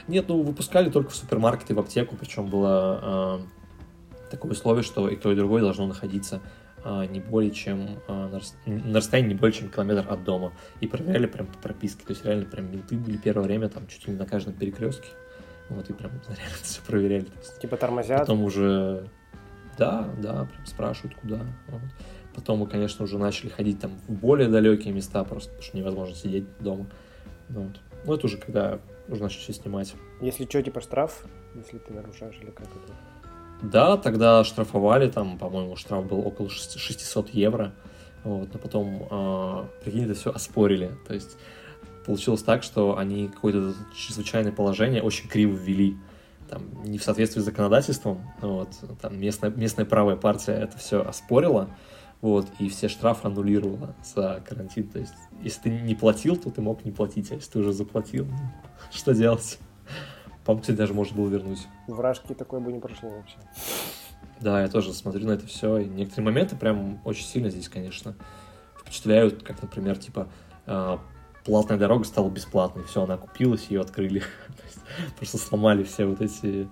[0.08, 5.16] Нет, ну выпускали только в супермаркеты, в аптеку, причем было э, такое условие, что и
[5.16, 6.40] то, и другое должно находиться
[6.84, 8.28] а, не более чем а,
[8.66, 10.52] на расстоянии не более чем километр от дома.
[10.80, 12.04] И проверяли прям по прописке.
[12.04, 15.08] То есть реально прям менты были первое время там чуть ли не на каждом перекрестке.
[15.68, 17.26] Вот и прям реально все проверяли.
[17.60, 18.20] Типа тормозят?
[18.20, 19.08] Потом уже...
[19.78, 21.40] Да, да, прям спрашивают, куда.
[21.68, 21.82] Вот.
[22.34, 26.14] Потом мы, конечно, уже начали ходить там в более далекие места, просто потому что невозможно
[26.14, 26.86] сидеть дома.
[27.48, 27.80] Вот.
[28.04, 29.94] Ну, это уже когда уже начали все снимать.
[30.20, 32.92] Если что, типа штраф, если ты нарушаешь или как это?
[33.62, 37.72] Да, тогда штрафовали, там, по-моему, штраф был около 600 евро.
[38.24, 40.92] Вот, но потом, э, прикинь, это все оспорили.
[41.06, 41.36] То есть
[42.06, 45.96] получилось так, что они какое-то чрезвычайное положение очень криво ввели.
[46.52, 48.30] Там, не в соответствии с законодательством.
[48.42, 48.68] Вот,
[49.00, 51.70] там местная, местная правая партия это все оспорила.
[52.20, 54.86] Вот, и все штрафы аннулировала за карантин.
[54.88, 57.72] То есть, если ты не платил, то ты мог не платить, а если ты уже
[57.72, 58.36] заплатил, ну,
[58.92, 59.58] что делать?
[60.44, 61.66] По-моему, кстати, даже можно было вернуть.
[61.86, 63.36] Вражки такое бы не прошло вообще.
[64.38, 65.78] Да, я тоже смотрю на это все.
[65.78, 68.14] И некоторые моменты прям очень сильно здесь, конечно,
[68.78, 70.28] впечатляют, как, например, типа,
[70.66, 70.98] э,
[71.44, 74.22] платная дорога стала бесплатной, все, она купилась, ее открыли.
[75.16, 76.68] просто сломали все вот эти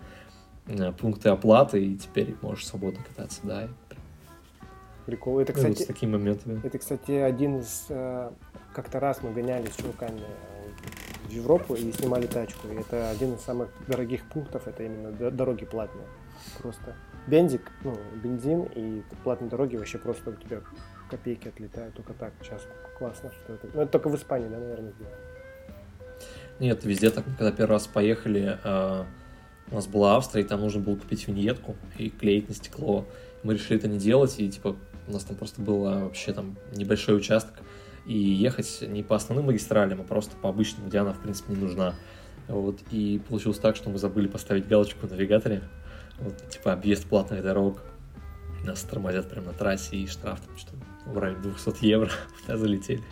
[0.66, 3.68] э, пункты оплаты, и теперь можешь свободно кататься, да.
[5.06, 5.40] Прикол.
[5.40, 6.60] Это, кстати, ну, вот с такими моментами.
[6.64, 7.86] Это, кстати, один из...
[7.88, 8.30] Э,
[8.72, 10.22] как-то раз мы гонялись с чуваками
[11.26, 12.68] в Европу и снимали тачку.
[12.68, 16.06] И это один из самых дорогих пунктов, это именно дороги платные.
[16.58, 16.94] Просто
[17.26, 20.60] бензик, ну, бензин и платные дороги вообще просто у тебя
[21.10, 22.32] копейки отлетают только так.
[22.42, 22.62] Сейчас
[22.98, 23.68] классно, что это.
[23.74, 25.16] Ну, это только в Испании, да, наверное, сделано.
[26.60, 29.04] Нет, везде так, когда первый раз поехали, э,
[29.70, 33.06] у нас была Австрия, и там нужно было купить виньетку и клеить на стекло.
[33.42, 34.76] Мы решили это не делать, и типа
[35.08, 37.54] у нас там просто был вообще там небольшой участок,
[38.06, 41.60] и ехать не по основным магистралям, а просто по обычным, где она, в принципе, не
[41.60, 41.94] нужна.
[42.46, 45.62] Вот, и получилось так, что мы забыли поставить галочку в навигаторе,
[46.18, 47.82] вот, типа объезд платных дорог,
[48.64, 50.72] нас тормозят прямо на трассе, и штраф там что
[51.06, 52.10] в районе 200 евро,
[52.46, 53.02] да, залетели.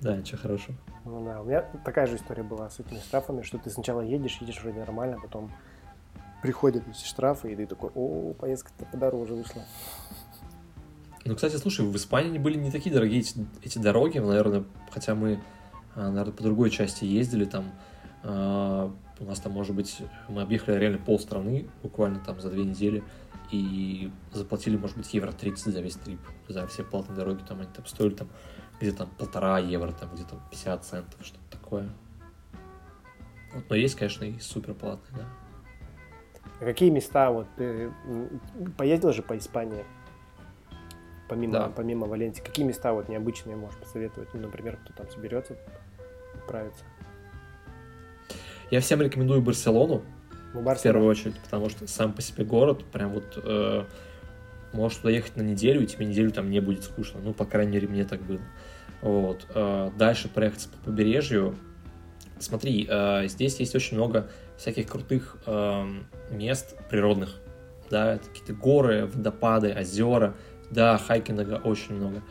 [0.00, 0.76] Да, ничего хорошего.
[1.04, 4.38] Ну да, у меня такая же история была с этими штрафами, что ты сначала едешь,
[4.40, 5.50] едешь вроде нормально, потом
[6.42, 9.62] приходят эти штрафы, и ты такой, о, поездка-то подороже вышла.
[11.26, 15.40] Ну, кстати, слушай, в Испании были не такие дорогие эти, эти дороги, наверное, хотя мы,
[15.94, 17.72] а, наверное, по другой части ездили, там,
[18.22, 18.90] э,
[19.20, 23.02] у нас там, может быть, мы объехали реально полстраны буквально там за две недели,
[23.50, 27.68] и заплатили, может быть, евро 30 за весь трип, за все платные дороги, там они
[27.74, 28.28] там стоили там
[28.80, 31.88] где-то там полтора евро, там где-то 50 центов, что-то такое.
[33.54, 35.28] Вот, но есть, конечно, и супер платные, да.
[36.60, 37.92] А какие места, вот, ты
[38.76, 39.84] поездил же по Испании?
[41.28, 41.72] помимо, да.
[41.74, 44.32] помимо Валенсии, какие места вот необычные можешь посоветовать?
[44.34, 45.56] Ну, например, кто там соберется
[46.34, 46.84] отправиться?
[48.70, 50.02] Я всем рекомендую Барселону,
[50.52, 53.84] ну, в первую очередь, потому что сам по себе город, прям вот э,
[54.74, 57.20] можешь туда ехать на неделю, и тебе неделю там не будет скучно.
[57.22, 58.40] Ну, по крайней мере, мне так было.
[59.02, 59.46] Вот.
[59.54, 61.56] Э, дальше проехаться по побережью.
[62.38, 65.84] Смотри, э, здесь есть очень много всяких крутых э,
[66.30, 67.40] мест природных.
[67.90, 70.34] Да, какие-то горы, водопады, озера,
[70.70, 72.22] да, хайкинга очень много.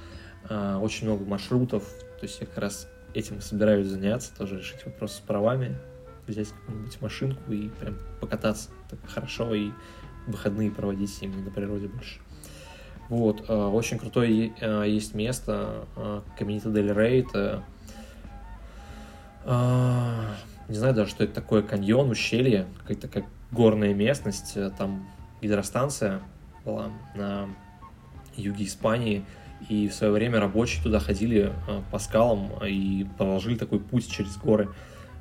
[0.49, 1.83] А, очень много маршрутов.
[2.19, 5.77] То есть я как раз этим собираюсь заняться, тоже решить вопрос с правами,
[6.27, 9.71] взять какую-нибудь машинку и прям покататься так хорошо и
[10.27, 12.19] выходные проводить именно на природе больше.
[13.13, 15.85] Вот, а, очень крутое а, есть место,
[16.35, 17.63] Каминита Дель Рей, это
[19.45, 25.05] не знаю даже, что это такое, каньон, ущелье, какая-то такая горная местность, там
[25.41, 26.21] гидростанция
[26.65, 27.49] была на
[28.35, 29.23] юге Испании,
[29.69, 34.37] и в свое время рабочие туда ходили э, по скалам и проложили такой путь через
[34.37, 34.69] горы.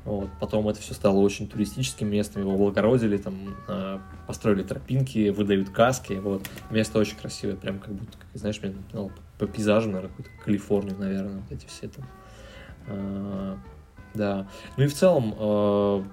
[0.05, 0.28] Вот.
[0.40, 6.14] Потом это все стало очень туристическим местом, его облагородили, там, э, построили тропинки, выдают каски.
[6.14, 6.42] Вот.
[6.70, 10.98] Место очень красивое, прям как будто, как, знаешь, мне ну, по пейзажу, наверное, какую-то Калифорнию,
[10.98, 12.09] наверное, вот эти все там.
[12.88, 13.57] Э,
[14.14, 14.48] да.
[14.76, 16.05] Ну и в целом, э,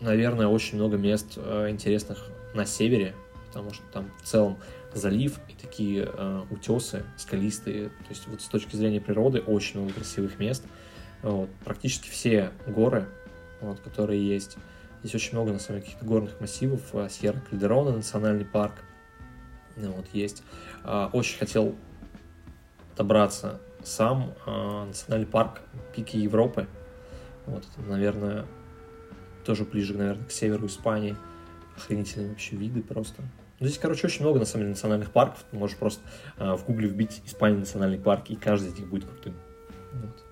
[0.00, 3.14] наверное, очень много мест э, интересных на севере,
[3.48, 4.56] потому что там в целом
[4.94, 7.88] залив и такие э, утесы скалистые.
[7.90, 10.64] То есть вот с точки зрения природы очень много красивых мест.
[11.22, 13.06] Вот, практически все горы,
[13.60, 14.56] вот, которые есть.
[15.02, 16.80] Здесь очень много, на самом деле, каких-то горных массивов.
[16.94, 18.74] Э, Сьерра Кальдерона, национальный парк.
[19.76, 20.42] Ну, вот, есть.
[20.84, 21.74] Э, очень хотел
[22.96, 24.34] добраться сам.
[24.46, 25.62] Э, национальный парк
[25.94, 26.66] Пики Европы.
[27.46, 28.46] Вот, это, наверное,
[29.44, 31.16] тоже ближе, наверное, к северу Испании.
[31.76, 33.22] Охренительные вообще виды просто.
[33.58, 35.44] Ну, здесь, короче, очень много, на самом деле, национальных парков.
[35.50, 36.02] Ты можешь просто
[36.36, 39.34] в гугле вбить Испания национальный парк, и каждый из них будет крутым.
[39.92, 40.29] Вот.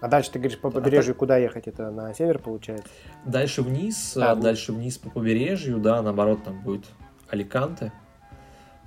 [0.00, 1.18] А дальше ты говоришь по побережью, а так...
[1.18, 1.66] куда ехать?
[1.68, 2.88] Это на север получается?
[3.24, 6.84] Дальше вниз, а, а, дальше вниз по побережью, да, наоборот, там будет
[7.28, 7.92] Аликанте.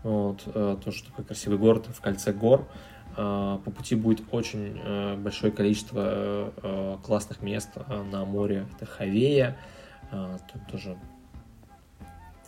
[0.04, 2.66] Вот, э, тоже такой красивый город в кольце гор.
[3.18, 6.54] Э, по пути будет очень э, большое количество
[7.04, 7.70] классных мест
[8.12, 8.66] на море.
[8.76, 9.58] Это Хавея,
[10.12, 10.98] тут тоже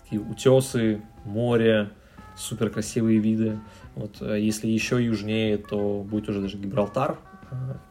[0.01, 1.89] такие утесы, море,
[2.38, 3.59] супер красивые виды.
[3.95, 7.18] Вот, если еще южнее, то будет уже даже Гибралтар,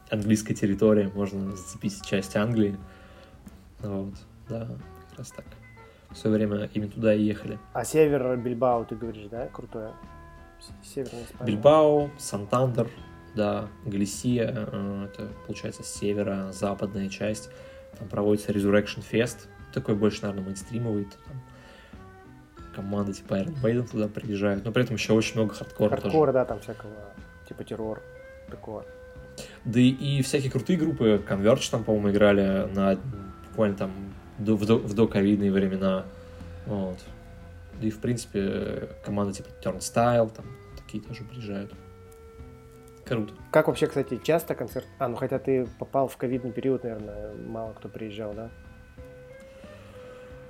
[0.09, 2.77] английская территория, можно зацепить часть Англии.
[3.79, 4.13] Вот,
[4.49, 4.67] да,
[5.09, 5.45] как раз так
[6.11, 7.57] в свое время именно туда и ехали.
[7.73, 9.93] А север Бильбао, ты говоришь, да, крутое?
[10.83, 11.51] Северная Испания.
[11.51, 12.89] Бильбао, Сантандер,
[13.35, 17.49] да, Галисия, э, это, получается, северо-западная часть.
[17.97, 21.05] Там проводится Resurrection Fest, такой больше, наверное, мейнстримовый.
[21.05, 21.41] Там
[22.75, 26.33] команды типа Iron Maiden туда приезжают, но при этом еще очень много хардкора Хардкор, тоже.
[26.33, 26.91] да, там всякого,
[27.47, 28.01] типа террор,
[28.49, 28.85] такого.
[29.65, 32.97] Да и, всякие крутые группы, Converge там, по-моему, играли на
[33.49, 33.91] буквально там
[34.37, 36.05] до, в, до, в доковидные времена.
[36.65, 36.97] Вот.
[37.81, 40.45] И, в принципе, команда типа Turnstile, там
[40.77, 41.71] такие тоже приезжают.
[43.05, 43.33] Круто.
[43.51, 44.87] Как вообще, кстати, часто концерт?
[44.99, 48.49] А, ну хотя ты попал в ковидный период, наверное, мало кто приезжал, да?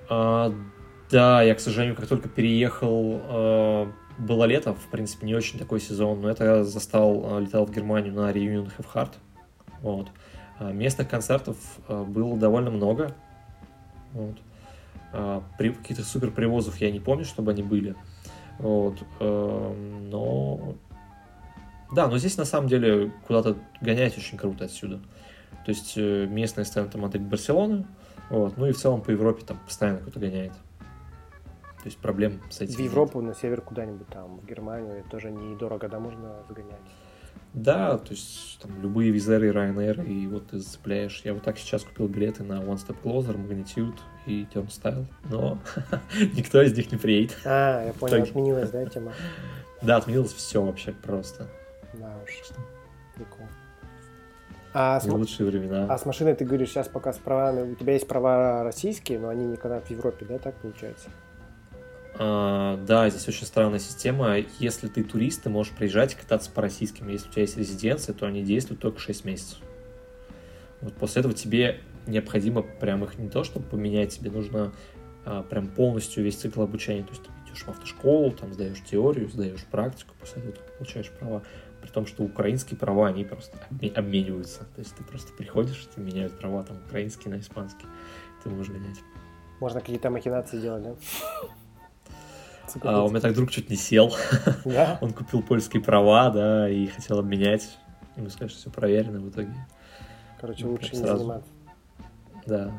[0.09, 0.53] А,
[1.09, 5.79] да, я, к сожалению, как только переехал, а, было лето, в принципе, не очень такой
[5.79, 9.13] сезон, но это я застал, а, летал в Германию на Reunion Have Heart.
[9.81, 10.09] Вот.
[10.59, 11.57] А, местных концертов
[11.87, 13.15] а, было довольно много.
[14.13, 14.35] Вот.
[15.13, 17.95] А, при, каких-то супер привозов я не помню, чтобы они были.
[18.59, 18.97] Вот.
[19.19, 19.73] А,
[20.09, 20.75] но...
[21.93, 24.99] Да, но здесь на самом деле куда-то гонять очень круто отсюда.
[25.65, 27.85] То есть э, местная сцена там модель Барселоны,
[28.29, 30.53] вот, ну и в целом по Европе там постоянно кто-то гоняет.
[31.81, 32.75] То есть проблем с этим.
[32.75, 33.29] В Европу, нет.
[33.29, 36.79] на север куда-нибудь там, в Германию тоже недорого, да, можно загонять.
[37.53, 41.21] Да, то есть там любые визеры Ryanair, и вот ты зацепляешь.
[41.25, 45.57] Я вот так сейчас купил билеты на One Step Closer, Magnitude и Turnstile, но
[46.37, 47.37] никто из них не приедет.
[47.43, 49.13] А, я понял, отменилась, да, тема?
[49.81, 51.47] Да, отменилось все вообще просто.
[51.93, 52.41] Да уж.
[53.15, 53.47] Прикол.
[54.73, 55.05] А с...
[55.05, 55.87] лучшие времена.
[55.89, 59.27] А с машиной ты говоришь сейчас пока с правами, у тебя есть права российские, но
[59.27, 61.09] они никогда в Европе, да, так получается?
[62.23, 64.37] А, да, здесь очень странная система.
[64.59, 67.07] Если ты турист, ты можешь приезжать и кататься по российским.
[67.07, 69.57] Если у тебя есть резиденция, то они действуют только 6 месяцев.
[70.81, 74.71] Вот после этого тебе необходимо прям их не то, чтобы поменять, тебе нужно
[75.25, 77.01] а, прям полностью весь цикл обучения.
[77.01, 81.09] То есть ты идешь в автошколу, там сдаешь теорию, сдаешь практику, после этого ты получаешь
[81.09, 81.41] права.
[81.81, 83.57] При том, что украинские права, они просто
[83.95, 84.59] обмениваются.
[84.75, 87.89] То есть ты просто приходишь, тебе меняют права там украинские на испанские,
[88.43, 88.99] ты можешь гонять.
[89.59, 90.95] Можно какие-то махинации делать, да?
[92.83, 94.13] А, у меня так друг чуть не сел.
[94.65, 94.97] Да?
[95.01, 97.77] Он купил польские права, да, и хотел обменять.
[98.15, 99.53] Ему сказали, что все проверено в итоге.
[100.39, 101.17] Короче, ну, лучше не сразу.
[101.17, 101.49] заниматься.
[102.45, 102.71] Да.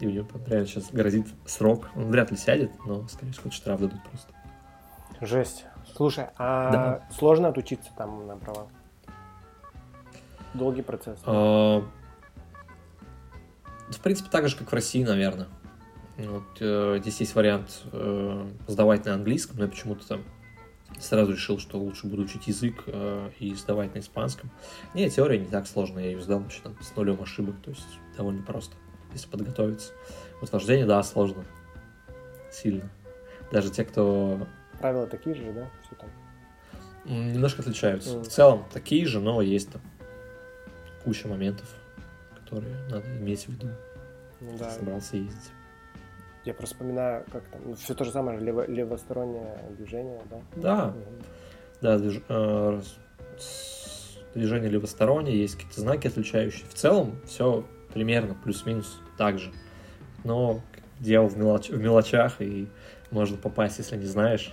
[0.00, 1.88] И у него реально сейчас грозит срок.
[1.94, 4.32] Он вряд ли сядет, но, скорее всего, штраф дадут просто.
[5.20, 5.64] Жесть.
[5.94, 7.08] Слушай, а да.
[7.16, 8.66] сложно отучиться там на права?
[10.54, 11.18] Долгий процесс?
[11.24, 11.82] А...
[13.88, 15.48] В принципе, так же, как в России, наверное.
[16.18, 20.24] Вот, э, здесь есть вариант э, сдавать на английском, но я почему-то там
[21.00, 24.50] сразу решил, что лучше буду учить язык э, и сдавать на испанском.
[24.94, 27.86] Нет, теория не так сложная, я ее сдал вообще там с нулем ошибок, то есть
[28.16, 28.76] довольно просто,
[29.12, 29.92] если подготовиться.
[30.40, 31.44] Вот вождение, да, сложно.
[32.50, 32.90] Сильно.
[33.50, 34.46] Даже те, кто...
[34.78, 35.70] Правила такие же, да?
[35.86, 36.10] Все там.
[37.04, 38.16] Немножко отличаются.
[38.16, 38.22] Mm.
[38.22, 39.80] В целом такие же, но есть там
[41.04, 41.68] куча моментов,
[42.36, 43.68] которые надо иметь в виду,
[44.40, 44.70] ну, да.
[44.70, 45.50] собрался ездить.
[46.44, 50.40] Я просто вспоминаю, как там, ну, все то же самое, лево, левостороннее движение, да?
[50.56, 51.24] Да, угу.
[51.80, 52.80] да, движ, э,
[54.34, 56.66] движение левостороннее, есть какие-то знаки отличающие.
[56.68, 59.52] В целом все примерно плюс-минус так же.
[60.24, 60.60] Но
[60.98, 62.68] дьявол в, мелоч, в мелочах, и
[63.10, 64.52] можно попасть, если не знаешь.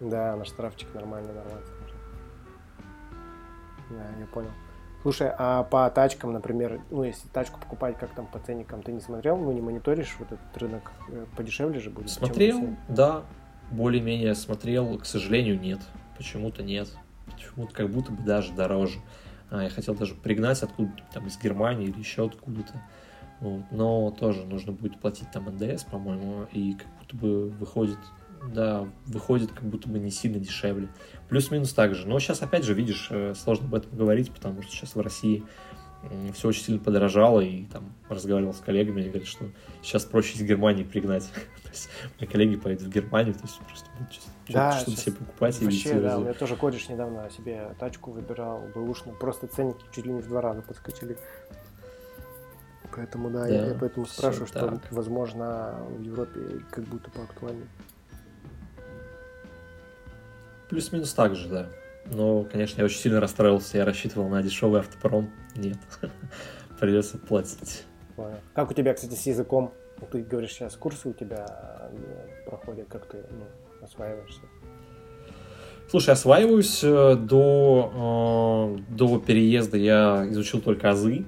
[0.00, 1.72] Да, на штрафчик нормально нарваться
[3.88, 4.50] Да, я понял.
[5.06, 8.98] Слушай, а по тачкам, например, ну, если тачку покупать, как там по ценникам, ты не
[8.98, 10.90] смотрел, ну, не мониторишь вот этот рынок?
[11.08, 12.10] Э, подешевле же будет?
[12.10, 13.22] Смотрел, да,
[13.70, 15.78] более-менее смотрел, к сожалению, нет.
[16.16, 16.88] Почему-то нет.
[17.30, 18.98] Почему-то как будто бы даже дороже.
[19.48, 22.72] А, я хотел даже пригнать откуда-то, там, из Германии или еще откуда-то.
[23.38, 23.62] Вот.
[23.70, 27.98] Но тоже нужно будет платить там НДС, по-моему, и как будто бы выходит
[28.52, 30.88] да, выходит как будто бы не сильно дешевле.
[31.28, 32.06] Плюс-минус так же.
[32.06, 35.44] Но сейчас, опять же, видишь, э, сложно об этом говорить, потому что сейчас в России
[36.34, 39.46] все очень сильно подорожало, и там разговаривал с коллегами, они говорят, что
[39.82, 41.24] сейчас проще из Германии пригнать.
[41.62, 41.88] то есть
[42.20, 46.00] мои коллеги поедут в Германию, то есть просто будут да, что-то себе покупать вообще, и
[46.00, 50.22] да, у меня тоже кореш недавно себе тачку выбирал, бэушную, просто ценники чуть ли не
[50.22, 51.18] в два раза подскочили.
[52.94, 57.66] Поэтому, да, да я, я поэтому спрашиваю, что, возможно, в Европе как будто поактуальнее.
[60.68, 61.66] Плюс-минус так же, да.
[62.10, 63.78] Но, конечно, я очень сильно расстроился.
[63.78, 65.30] Я рассчитывал на дешевый автопром.
[65.56, 65.78] Нет.
[66.80, 67.84] Придется платить.
[68.54, 69.72] Как у тебя, кстати, с языком?
[70.10, 71.46] Ты говоришь, сейчас курсы у тебя
[71.90, 73.46] э, проходят, как ты ну,
[73.82, 74.42] осваиваешься?
[75.88, 81.24] Слушай, осваиваюсь э, до, э, до переезда я изучил только азы.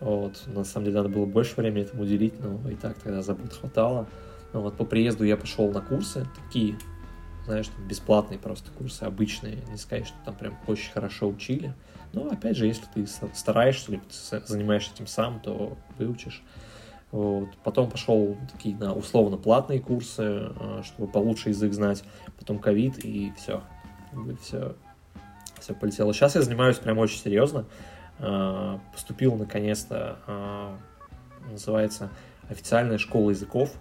[0.00, 0.42] Вот.
[0.46, 4.06] На самом деле надо было больше времени этому уделить, но и так тогда забот хватало.
[4.52, 4.76] Вот.
[4.76, 6.76] По приезду я пошел на курсы, такие
[7.46, 11.74] знаешь, там бесплатные просто курсы, обычные, не сказать, что там прям очень хорошо учили.
[12.12, 16.42] Но, опять же, если ты стараешься, либо ты занимаешься этим сам, то выучишь.
[17.12, 17.48] Вот.
[17.62, 22.04] Потом пошел такие на условно платные курсы, а, чтобы получше язык знать.
[22.38, 23.62] Потом ковид, и все.
[24.42, 24.76] Все,
[25.60, 26.12] все полетело.
[26.12, 27.64] Сейчас я занимаюсь прям очень серьезно.
[28.18, 30.78] А, поступил наконец-то, а,
[31.50, 32.10] называется
[32.48, 33.72] официальная школа языков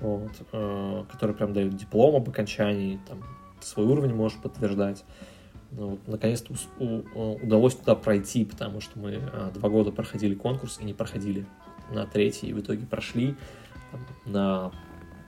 [0.00, 3.22] вот, э, которые прям дают диплом об окончании, там,
[3.60, 5.04] свой уровень можешь подтверждать.
[5.70, 10.78] Ну, вот, наконец-то у, удалось туда пройти, потому что мы а, два года проходили конкурс
[10.80, 11.46] и не проходили
[11.90, 13.34] на третий, и в итоге прошли
[13.90, 14.72] там, на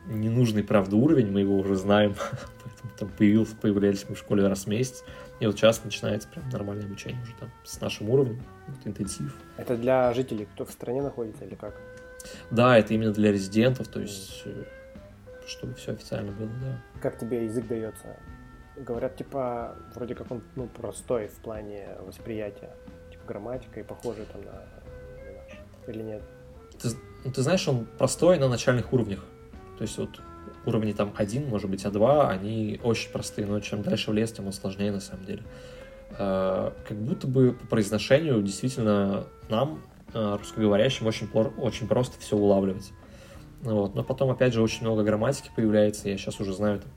[0.06, 2.14] ненужный, правда, уровень, мы его уже знаем,
[2.62, 5.04] поэтому там появился, появлялись мы в школе раз в месяц,
[5.40, 9.36] и вот сейчас начинается прям нормальное обучение уже там с нашим уровнем, вот, интенсив.
[9.56, 11.74] Это для жителей, кто в стране находится или как?
[12.50, 14.64] Да, это именно для резидентов, то есть, э,
[15.46, 17.00] чтобы все официально было, да.
[17.00, 18.16] Как тебе язык дается?
[18.76, 22.70] Говорят, типа, вроде как он ну, простой в плане восприятия.
[23.10, 25.58] Типа грамматика и похожий там на, на наш.
[25.86, 26.22] Или нет?
[26.80, 26.90] Ты,
[27.24, 29.24] ну, ты знаешь, он простой на начальных уровнях.
[29.78, 30.20] То есть вот
[30.66, 34.46] уровни там один, может быть, А2, они очень простые, но чем дальше в лес, тем
[34.46, 35.42] он сложнее на самом деле.
[36.18, 39.82] Э, как будто бы по произношению действительно нам
[40.16, 42.92] русскоговорящим очень, очень просто все улавливать.
[43.62, 43.94] Вот.
[43.94, 46.08] Но потом, опять же, очень много грамматики появляется.
[46.08, 46.90] Я сейчас уже знаю там,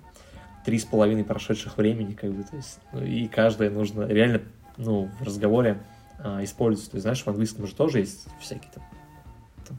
[0.66, 4.42] три с половиной прошедших времени, как бы, то есть, ну, и каждое нужно реально,
[4.78, 5.82] ну, в разговоре
[6.20, 6.92] а, использовать.
[6.92, 8.84] То есть, знаешь, в английском же тоже есть всякие там,
[9.68, 9.78] там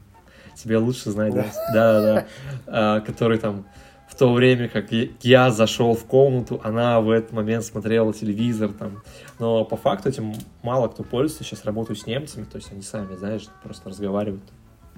[0.55, 2.27] тебе лучше знать, да, да, да,
[2.67, 3.65] а, который там
[4.11, 4.91] в то время, как
[5.21, 9.01] я зашел в комнату, она в этот момент смотрела телевизор, там.
[9.39, 10.33] Но по факту этим
[10.63, 11.45] мало кто пользуется.
[11.45, 14.43] Сейчас работаю с немцами, то есть они сами, знаешь, просто разговаривают.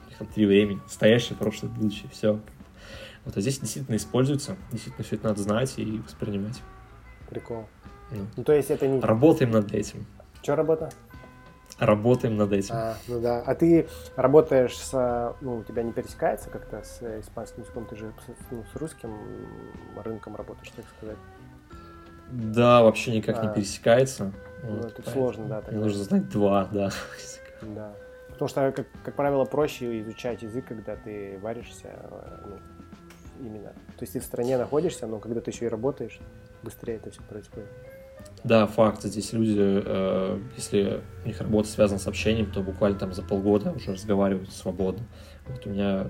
[0.04, 0.80] У них там три времени.
[0.84, 2.40] Настоящее, прошлое, будущее, все.
[3.24, 4.58] Вот, а здесь действительно используется.
[4.72, 6.60] Действительно все это надо знать и воспринимать.
[7.30, 7.68] Прикол.
[8.10, 9.00] Ну, ну то есть это не...
[9.00, 10.08] Работаем над этим.
[10.42, 10.92] Что работа?
[11.80, 12.76] Работаем над этим.
[12.76, 13.42] А, ну да.
[13.46, 15.36] А ты работаешь с...
[15.42, 17.86] Ну, у тебя не пересекается как-то с испанским языком?
[17.86, 19.18] Ты же с, ну, с русским
[20.04, 21.18] рынком работаешь, так сказать.
[22.32, 24.32] Да, вообще никак а, не пересекается.
[24.64, 25.62] Ну, вот, это сложно, да.
[25.62, 25.80] Тогда.
[25.80, 26.90] Нужно знать два, да.
[27.62, 27.94] Да.
[28.30, 31.92] Потому что, как, как правило, проще изучать язык, когда ты варишься,
[32.46, 32.58] ну,
[33.46, 33.70] именно.
[33.70, 36.20] То есть ты в стране находишься, но когда ты еще и работаешь,
[36.62, 37.70] быстрее это все происходит.
[38.44, 39.04] Да, факт.
[39.04, 43.72] Здесь люди, э, если у них работа связана с общением, то буквально там за полгода
[43.72, 45.06] уже разговаривают свободно.
[45.48, 46.10] Вот у меня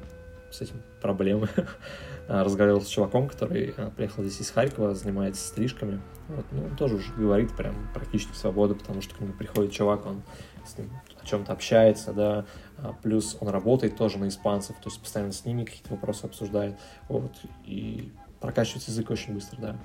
[0.53, 1.47] с этим проблемы.
[2.27, 6.01] Разговаривал с чуваком, который э, приехал здесь из Харькова, занимается стрижками.
[6.29, 10.05] Вот, ну, он тоже уже говорит прям практически свободу, потому что к нему приходит чувак,
[10.05, 10.21] он
[10.65, 10.89] с ним
[11.21, 12.45] о чем-то общается, да,
[12.77, 16.77] а плюс он работает тоже на испанцев, то есть постоянно с ними какие-то вопросы обсуждает,
[17.09, 17.33] вот,
[17.65, 19.77] и прокачивается язык очень быстро, да.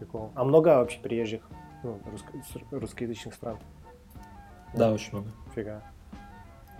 [0.00, 0.32] Прикол.
[0.34, 1.42] А много вообще приезжих
[1.84, 3.58] ну, русско- русскоязычных стран.
[4.74, 5.28] Да, очень много.
[5.54, 5.82] Фига.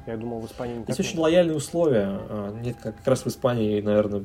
[0.06, 2.06] Я думал, в Испании не Есть очень лояльные условия.
[2.08, 4.24] А, нет, как, раз в Испании, наверное,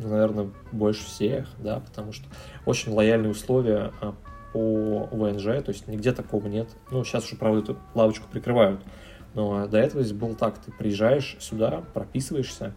[0.00, 2.28] наверное, больше всех, да, потому что
[2.66, 4.14] очень лояльные условия а,
[4.52, 6.68] по ВНЖ, то есть нигде такого нет.
[6.90, 8.82] Ну, сейчас уже, правда, эту лавочку прикрывают.
[9.34, 12.74] Но до этого здесь было так, ты приезжаешь сюда, прописываешься,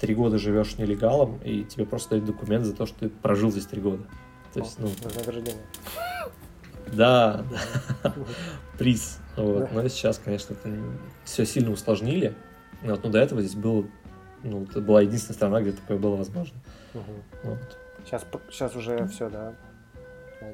[0.00, 3.66] три года живешь нелегалом, и тебе просто дают документ за то, что ты прожил здесь
[3.66, 4.04] три года.
[4.52, 4.88] То есть, ну...
[5.02, 5.62] Вознаграждение.
[6.92, 7.44] Да,
[8.02, 8.14] да.
[8.78, 9.18] приз.
[9.36, 9.72] Вот.
[9.72, 10.70] Но сейчас, конечно, это
[11.24, 12.34] все сильно усложнили.
[12.82, 13.86] Вот, но до этого здесь было,
[14.42, 16.58] ну, это была единственная страна, где такое было возможно.
[16.94, 17.02] Угу.
[17.44, 17.78] Вот.
[18.04, 19.54] Сейчас, сейчас уже все, да?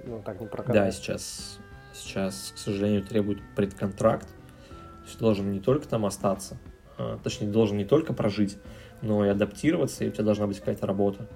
[0.05, 0.85] Ну, так не прокатывает.
[0.85, 1.59] Да, сейчас,
[1.95, 4.29] сейчас, к сожалению, требует предконтракт.
[4.29, 6.59] То есть должен не только там остаться,
[6.99, 8.59] а, точнее, должен не только прожить,
[9.01, 11.27] но и адаптироваться, и у тебя должна быть какая-то работа.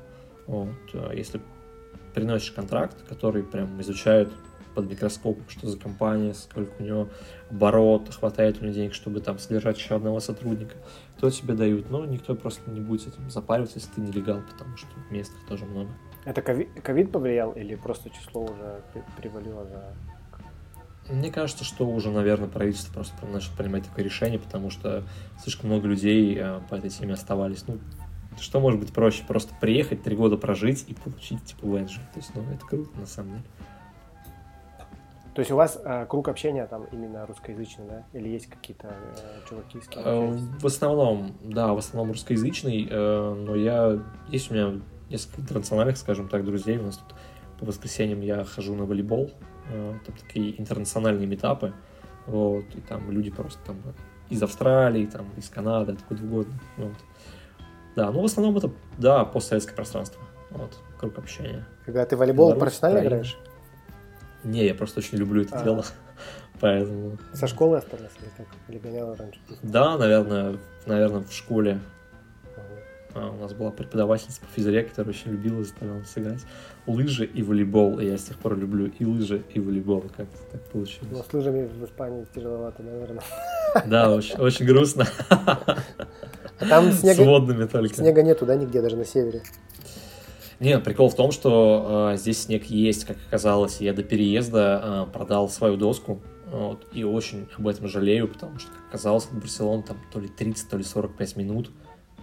[0.46, 0.68] Вот.
[0.92, 1.40] А если
[2.12, 4.30] приносишь контракт, который прям изучают
[4.74, 7.08] под микроскопом, что за компания, сколько у него
[7.50, 10.76] оборот, хватает у него денег, чтобы там содержать еще одного сотрудника,
[11.20, 11.90] то тебе дают.
[11.90, 15.64] Но никто просто не будет с этим запариваться, если ты нелегал, потому что мест тоже
[15.64, 15.90] много.
[16.24, 18.82] Это ковид повлиял или просто число уже
[19.16, 19.94] привалило за...
[21.12, 25.02] Мне кажется, что уже, наверное, правительство просто начало принимать такое решение, потому что
[25.42, 27.64] слишком много людей а, по этой теме оставались.
[27.66, 27.80] Ну,
[28.40, 29.24] что может быть проще?
[29.26, 31.96] Просто приехать, три года прожить и получить, типа, ВНЖ.
[32.14, 33.44] То есть, ну, это круто, на самом деле.
[35.34, 38.04] То есть у вас э, круг общения там именно русскоязычный, да?
[38.12, 43.34] Или есть какие-то э, чуваки с кем э, В основном, да, в основном русскоязычный, э,
[43.34, 43.98] но я...
[44.28, 46.76] Есть у меня несколько интернациональных, скажем так, друзей.
[46.76, 47.16] У нас тут
[47.58, 49.30] по воскресеньям я хожу на волейбол.
[49.70, 51.72] Э, там такие интернациональные метапы.
[52.26, 53.76] Вот, и там люди просто там
[54.28, 56.54] из Австралии, там, из Канады, откуда угодно.
[56.76, 56.96] Вот.
[57.96, 60.22] Да, ну в основном это, да, постсоветское пространство.
[60.50, 61.66] Вот, круг общения.
[61.84, 63.22] Когда ты волейбол Беларусь, профессионально Украина.
[63.22, 63.38] играешь?
[64.44, 65.64] Не, я просто очень люблю это а.
[65.64, 65.84] дело.
[66.60, 67.18] Поэтому...
[67.32, 68.46] Со школы остались или как?
[68.68, 69.40] Или гонял раньше?
[69.62, 71.80] Да, наверное, наверное, в школе.
[73.14, 76.40] А, у нас была преподавательница по физре, которая очень любила заставляла нас играть.
[76.86, 77.98] Лыжи и волейбол.
[78.00, 80.02] И я с тех пор люблю и лыжи, и волейбол.
[80.16, 81.10] Как-то так получилось.
[81.10, 83.22] Но с лыжами в Испании тяжеловато, наверное.
[83.86, 85.06] Да, очень, очень грустно.
[85.30, 87.94] А там снега, С водными только.
[87.94, 89.42] снега нету, да, нигде, даже на севере?
[90.62, 93.80] Нет, прикол в том, что э, здесь снег есть, как оказалось.
[93.80, 96.22] Я до переезда э, продал свою доску.
[96.46, 100.28] Вот, и очень об этом жалею, потому что, как оказалось, от Барселоны там то ли
[100.28, 101.72] 30, то ли 45 минут.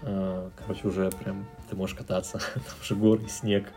[0.03, 2.39] Э, короче, уже прям ты можешь кататься.
[2.53, 3.73] там уже горы, снег.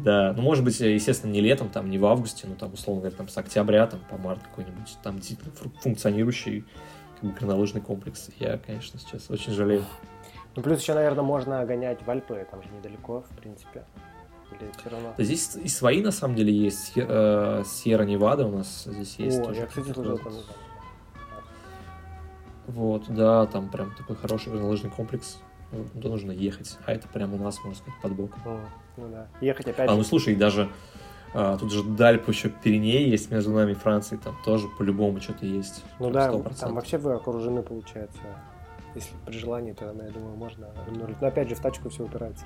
[0.00, 3.16] Да, ну, может быть, естественно, не летом, там, не в августе, но там, условно говоря,
[3.16, 6.64] там, с октября, там, по март какой-нибудь, там, действительно функционирующий
[7.20, 8.30] как бы, горнолыжный комплекс.
[8.40, 9.84] Я, конечно, сейчас очень жалею.
[10.54, 13.84] Ну, плюс еще, наверное, можно гонять в Альпы, там же недалеко, в принципе.
[14.50, 15.14] Или все равно?
[15.16, 16.92] Здесь и свои, на самом деле, есть.
[16.96, 19.40] Э, Сьерра Невада у нас здесь есть.
[19.40, 19.60] О, тоже.
[19.60, 20.32] я, кстати, служил там.
[22.66, 25.38] Вот, да, там прям такой хороший горнолыжный комплекс.
[25.94, 28.42] Туда нужно ехать, а это прямо у нас, можно сказать, под боком.
[28.44, 28.60] О,
[28.98, 29.28] ну да.
[29.40, 30.68] Ехать опять А, ну слушай, даже
[31.34, 35.46] а, тут же Дальп еще Пиреней есть между нами и Францией, там тоже по-любому что-то
[35.46, 35.82] есть.
[35.98, 36.60] Ну да, 100%.
[36.60, 38.20] там вообще вы окружены, получается.
[38.94, 41.20] Если при желании, то, я думаю, можно регулировать.
[41.20, 42.44] Но опять же, в тачку все упирается.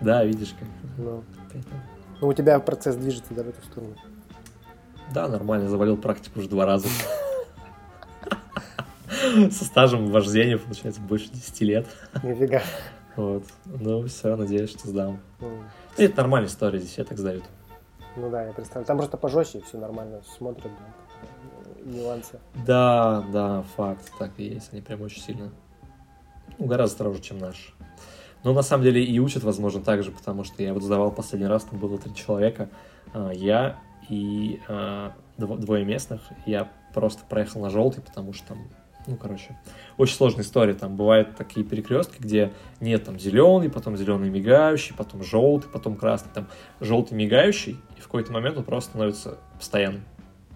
[0.00, 0.68] Да, видишь как.
[0.96, 1.24] Ну.
[2.20, 3.94] ну, у тебя процесс движется, да, в эту сторону?
[5.12, 6.88] Да, нормально, завалил практику уже два раза.
[9.50, 11.86] Со стажем вождения, получается, больше 10 лет.
[12.22, 12.62] Нифига.
[13.16, 13.44] Вот.
[13.66, 15.20] Ну, все, надеюсь, что сдам.
[15.40, 15.50] Ну,
[15.96, 17.44] это нормальная история, здесь все так сдают.
[18.16, 18.86] Ну да, я представляю.
[18.86, 21.07] Там просто пожестче, все нормально смотрят, да
[21.88, 22.38] нюансы.
[22.66, 24.72] Да, да, факт, так и есть.
[24.72, 25.50] Они прям очень сильно,
[26.58, 27.74] ну, гораздо строже, чем наш.
[28.44, 31.48] Но на самом деле и учат, возможно, так же, потому что я вот сдавал последний
[31.48, 32.68] раз, там было три человека,
[33.12, 33.78] а, я
[34.08, 38.68] и а, двое местных, я просто проехал на желтый, потому что там,
[39.06, 39.58] ну, короче,
[39.96, 45.22] очень сложная история, там бывают такие перекрестки, где нет там зеленый, потом зеленый мигающий, потом
[45.24, 46.46] желтый, потом красный, там
[46.80, 50.04] желтый мигающий, и в какой-то момент он просто становится постоянным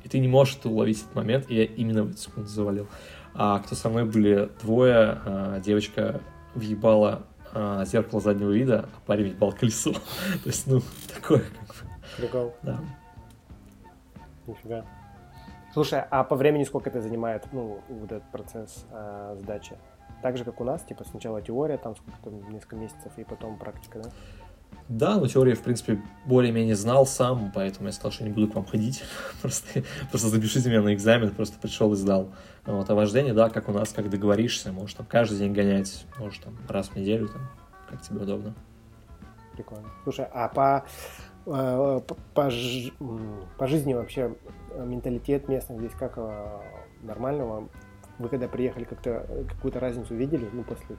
[0.05, 2.89] и ты не можешь это уловить этот момент, и я именно в эту секунду завалил.
[3.35, 6.21] А кто со мной были двое, а, девочка
[6.55, 7.23] въебала
[7.55, 9.93] а, зеркало заднего вида, а парень въебал колесо.
[10.43, 10.83] То есть, ну,
[11.13, 11.75] такое как бы.
[12.17, 12.55] Прикол.
[12.63, 12.79] Да.
[14.47, 14.85] Нифига.
[15.73, 19.77] Слушай, а по времени сколько это занимает, ну, вот этот процесс э, сдачи?
[20.21, 24.01] Так же, как у нас, типа сначала теория, там сколько-то, несколько месяцев, и потом практика,
[24.01, 24.11] да?
[24.93, 28.55] Да, но теорию, в принципе, более-менее знал сам, поэтому я сказал, что не буду к
[28.55, 29.03] вам ходить.
[29.41, 32.29] просто, просто запишите меня на экзамен, просто пришел и сдал.
[32.67, 36.41] Вот, а вождение, да, как у нас, как договоришься, можешь там каждый день гонять, можешь
[36.41, 37.41] там раз в неделю, там,
[37.89, 38.55] как тебе удобно.
[39.55, 39.89] Прикольно.
[40.03, 40.85] Слушай, а по,
[41.47, 42.51] э, по, по,
[43.67, 44.37] жизни вообще
[44.73, 46.61] э, менталитет местных здесь как э,
[47.03, 47.71] нормально вам?
[48.19, 50.97] Вы когда приехали, как-то какую-то разницу видели, ну, после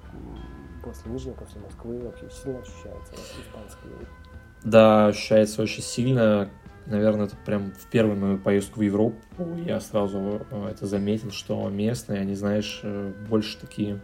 [0.83, 4.09] после Нижнего, после Москвы вообще сильно ощущается испанский язык?
[4.63, 6.49] Да, ощущается очень сильно.
[6.85, 9.17] Наверное, это прям в первую мою поездку в Европу
[9.65, 14.01] я сразу э, это заметил, что местные, они, знаешь, э, больше такие,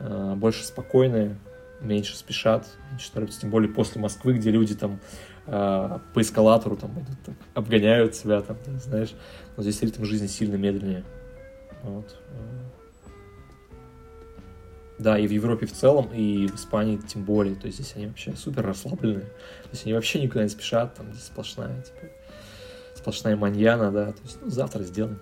[0.00, 1.36] э, больше спокойные,
[1.80, 5.00] меньше спешат, меньше торопятся, тем более после Москвы, где люди там
[5.46, 9.12] по эскалатору там идут, так, обгоняют себя, там, знаешь,
[9.56, 11.02] но здесь ритм жизни сильно медленнее.
[11.82, 12.14] Вот.
[15.00, 17.54] Да, и в Европе в целом, и в Испании тем более.
[17.54, 19.24] То есть здесь они вообще супер расслабленные.
[19.24, 22.12] То есть они вообще никуда не спешат, там здесь сплошная, типа,
[22.94, 24.12] сплошная маньяна, да.
[24.12, 25.18] То есть, ну, завтра сделаем.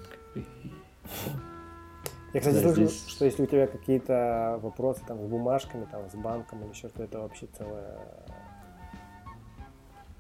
[2.34, 3.08] Я, кстати, да, слышал, здесь...
[3.08, 7.20] что если у тебя какие-то вопросы там с бумажками, там, с банком или что-то, это
[7.20, 7.98] вообще целая...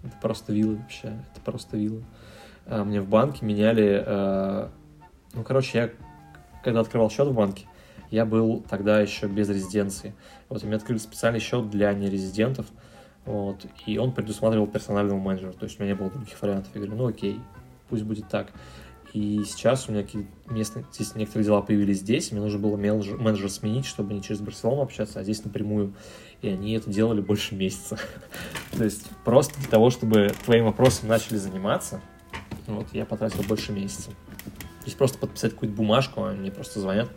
[0.04, 2.04] Это просто вилла вообще, это просто вилла.
[2.66, 4.04] А, мне в банке меняли...
[4.06, 4.70] А...
[5.34, 5.90] Ну, короче, я
[6.62, 7.66] когда открывал счет в банке,
[8.10, 10.14] я был тогда еще без резиденции.
[10.48, 12.66] Вот, мне открыли специальный счет для нерезидентов,
[13.24, 16.70] вот, и он предусматривал персонального менеджера, то есть у меня не было других вариантов.
[16.74, 17.40] Я говорю, ну окей,
[17.88, 18.52] пусть будет так.
[19.14, 20.06] И сейчас у меня
[20.46, 24.40] местные, здесь некоторые дела появились здесь, мне нужно было менеджер, менеджера сменить, чтобы не через
[24.40, 25.94] Барселону общаться, а здесь напрямую.
[26.42, 27.98] И они это делали больше месяца.
[28.76, 32.00] То есть просто для того, чтобы твоим вопросом начали заниматься,
[32.66, 34.10] Вот, я потратил больше месяца.
[34.10, 37.08] То есть просто подписать какую-то бумажку, они мне просто звонят,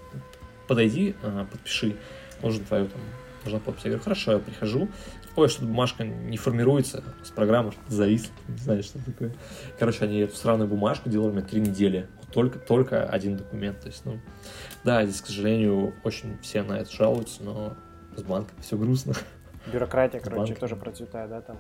[0.72, 1.97] подойди, а, подпиши,
[2.41, 3.01] нужен твою там,
[3.43, 3.84] нужна подпись.
[3.84, 4.88] Я говорю, хорошо, я прихожу,
[5.36, 9.36] ой, что бумажка не формируется, с программы что-то зависло, не знаю, что такое.
[9.78, 14.05] Короче, они эту странную бумажку делали мне три недели, только, только один документ, то есть,
[14.05, 14.22] ну,
[14.86, 17.76] да, здесь, к сожалению, очень все на это жалуются, но
[18.15, 19.13] с банком все грустно.
[19.74, 21.57] Бюрократия, короче, тоже процветает, да, там?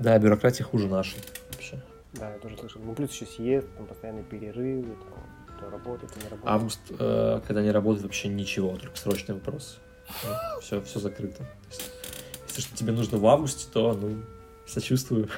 [0.00, 1.20] Да, бюрократия хуже нашей
[1.52, 1.80] вообще.
[2.14, 2.82] Да, я тоже слышал.
[2.84, 5.20] Ну, плюс еще съезд, там постоянные перерывы, там,
[5.62, 6.44] то работает, не работает.
[6.44, 9.78] Август, э, когда не работает вообще ничего, только срочный вопрос.
[10.60, 11.46] Все, все закрыто.
[12.48, 14.22] Если что тебе нужно в августе, то, ну,
[14.66, 15.28] сочувствую.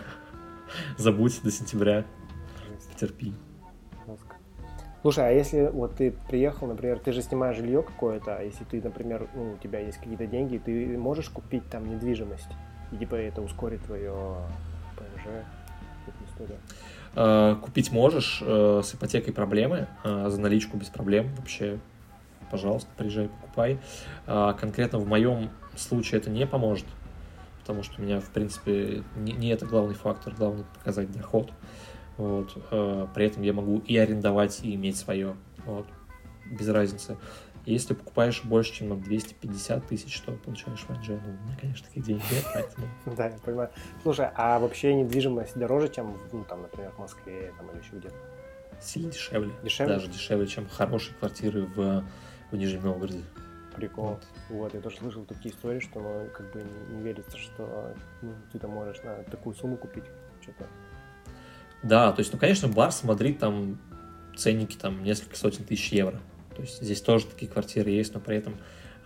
[0.99, 2.05] Забудь до сентября.
[2.99, 3.33] Терпи.
[5.03, 8.81] Слушай, а если вот ты приехал, например, ты же снимаешь жилье какое-то, а если ты,
[8.81, 12.49] например, ну, у тебя есть какие-то деньги, ты можешь купить там недвижимость,
[12.91, 14.15] и типа это ускорит твое
[14.97, 15.27] ПМЖ,
[16.35, 16.59] история?
[17.15, 21.79] А, купить можешь, э, с ипотекой проблемы, а, за наличку без проблем вообще,
[22.51, 23.79] пожалуйста, приезжай, покупай.
[24.27, 26.87] Конкретно в моем случае это не поможет,
[27.61, 31.51] потому что у меня, в принципе, не, не это главный фактор, главное показать доход.
[32.17, 32.57] Вот.
[32.71, 35.35] Э, при этом я могу и арендовать, и иметь свое.
[35.67, 35.87] Вот.
[36.51, 37.17] Без разницы.
[37.67, 41.19] Если покупаешь больше, чем на 250 тысяч, что получаешь в Анже?
[41.25, 42.87] Ну, у меня, конечно, таких денег нет, поэтому...
[43.17, 43.71] Да, я понимаю.
[44.03, 48.11] Слушай, а вообще недвижимость дороже, чем, ну, там, например, в Москве там, или еще где?
[48.83, 49.53] Сильно дешевле.
[49.63, 49.95] Дешевле?
[49.95, 52.05] Даже дешевле, чем хорошие квартиры в,
[52.51, 53.23] в Нижнем Новгороде.
[53.75, 54.05] Прикол.
[54.05, 54.25] Вот.
[54.51, 58.59] вот, я тоже слышал такие истории, что ну, как бы не верится, что ну, ты
[58.59, 60.05] там можешь на такую сумму купить
[60.43, 60.67] что-то.
[61.83, 63.79] Да, то есть, ну, конечно, Барс, Мадрид, там
[64.37, 66.21] ценники там несколько сотен тысяч евро.
[66.55, 68.57] То есть здесь тоже такие квартиры есть, но при этом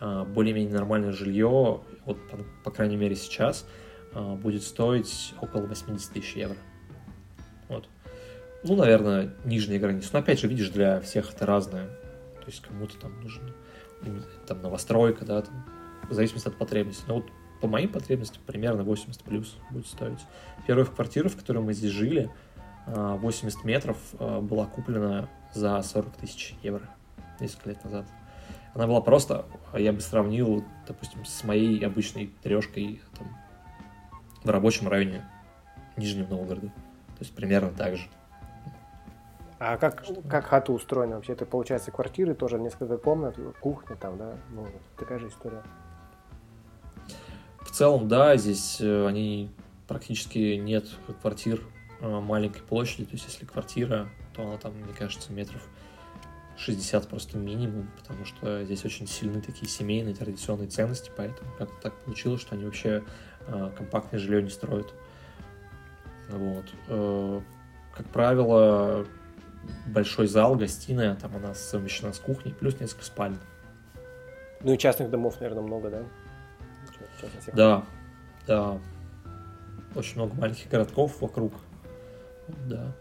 [0.00, 3.66] а, более-менее нормальное жилье, вот по, по крайней мере сейчас,
[4.12, 6.56] а, будет стоить около 80 тысяч евро.
[7.68, 7.88] Вот.
[8.64, 10.10] Ну, наверное, нижняя граница.
[10.12, 11.86] Но опять же, видишь, для всех это разное.
[11.86, 13.54] То есть кому-то там нужен
[14.46, 15.64] там новостройка, да, там,
[16.08, 17.04] в зависимости от потребностей.
[17.08, 17.26] Но вот
[17.60, 20.20] по моим потребностям примерно 80 плюс будет стоить.
[20.66, 22.30] Первая квартира, в которой мы здесь жили,
[22.86, 26.88] 80 а, метров была куплена за 40 тысяч евро
[27.40, 28.06] несколько лет назад.
[28.74, 33.28] Она была просто, я бы сравнил, допустим, с моей обычной трешкой там,
[34.44, 35.24] в рабочем районе
[35.96, 36.68] Нижнего Новгорода.
[36.68, 38.06] То есть примерно так же.
[39.58, 41.32] А как, как хата устроена вообще?
[41.32, 44.36] Это получается квартиры тоже несколько комнат, кухня там, да?
[44.50, 45.64] Ну, такая же история.
[47.60, 49.50] В целом, да, здесь э, они
[49.88, 50.86] практически нет
[51.20, 51.60] квартир
[52.00, 55.62] Э, маленькой площади, то есть если квартира, то она там, мне кажется, метров
[56.58, 61.94] 60 просто минимум, потому что здесь очень сильны такие семейные традиционные ценности, поэтому как-то так
[62.00, 63.04] получилось, что они вообще
[63.46, 64.92] э, компактное жилье не строят.
[66.28, 66.64] Вот.
[66.88, 67.40] Э,
[67.94, 69.06] как правило,
[69.86, 73.38] большой зал, гостиная, там она совмещена с кухней, плюс несколько спален.
[74.62, 76.02] Ну и частных домов, наверное, много, да?
[77.52, 77.84] Да,
[78.46, 78.78] да.
[79.94, 81.52] Очень много маленьких городков вокруг.
[82.66, 82.94] Да,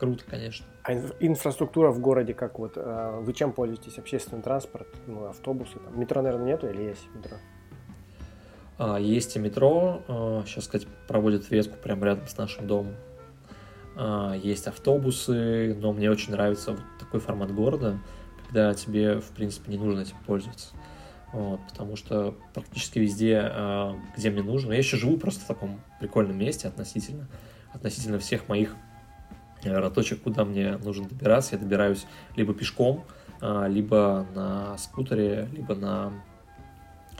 [0.00, 0.66] круто, конечно.
[0.82, 2.72] А инфраструктура в городе как вот?
[2.76, 3.98] Э, вы чем пользуетесь?
[3.98, 5.78] Общественный транспорт, ну, автобусы?
[5.78, 6.00] Там.
[6.00, 7.36] Метро, наверное, нету или есть метро?
[8.78, 10.02] А, есть и метро.
[10.46, 12.94] Сейчас, а, кстати, проводят ветку прямо рядом с нашим домом.
[13.94, 17.98] А, есть автобусы, но мне очень нравится вот такой формат города,
[18.46, 20.74] когда тебе, в принципе, не нужно этим пользоваться.
[21.32, 23.52] Вот, потому что практически везде,
[24.16, 27.28] где мне нужно, я еще живу просто в таком прикольном месте относительно,
[27.72, 28.74] относительно всех моих
[29.62, 31.54] точек, куда мне нужно добираться.
[31.54, 32.06] Я добираюсь
[32.36, 33.04] либо пешком,
[33.40, 36.12] а, либо на скутере, либо на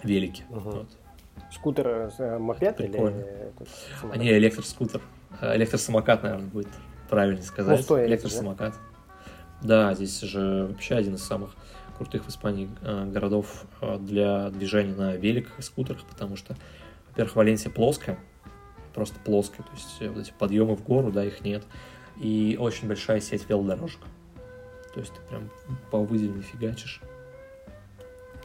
[0.02, 0.44] велике.
[0.50, 0.60] Угу.
[0.60, 0.88] Вот.
[1.52, 3.20] Скутер э, мопед Прикольно.
[3.20, 3.52] или
[4.12, 5.00] а, не, электроскутер.
[5.40, 6.68] Электросамокат, наверное, будет
[7.08, 7.84] правильно сказать.
[7.88, 8.74] Ну, Электросамокат.
[9.62, 9.88] Да?
[9.88, 11.54] да, здесь же вообще один из самых
[11.96, 12.68] крутых в Испании
[13.10, 13.64] городов
[13.98, 16.56] для движения на великах и скутерах, потому что,
[17.08, 18.18] во-первых, Валенсия плоская,
[18.94, 21.64] просто плоская, то есть вот эти подъемы в гору, да, их нет.
[22.20, 24.00] И очень большая сеть велодорожек.
[24.94, 25.50] То есть ты прям
[25.90, 27.00] по выделенной фигачишь.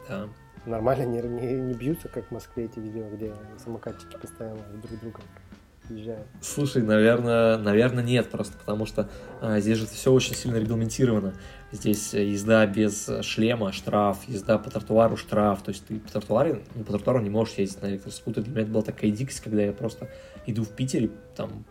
[0.08, 0.28] Да.
[0.64, 3.32] Нормально не, не, не бьются, как в Москве эти видео, где
[3.62, 5.20] самокатчики постоянно друг друга
[5.90, 6.26] езжают.
[6.40, 9.08] Слушай, наверное, наверное нет, просто потому что
[9.40, 11.34] а, здесь же все очень сильно регламентировано.
[11.70, 15.62] Здесь езда без шлема, штраф, езда по тротуару, штраф.
[15.62, 18.44] То есть ты по тротуару, ну, по тротуару не можешь ездить на электроскутере.
[18.44, 20.08] Для меня это была такая дикость, когда я просто
[20.46, 21.64] иду в Питере, там,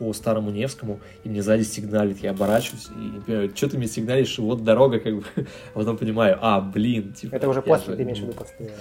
[0.00, 3.86] по Старому Невскому, и мне сзади сигналит, я оборачиваюсь и не понимаю, что ты мне
[3.86, 5.44] сигналишь, вот дорога, как бы, а
[5.74, 7.36] потом понимаю, а, блин, типа...
[7.36, 7.96] Это уже после, же...
[7.98, 8.72] ты имеешь в виду после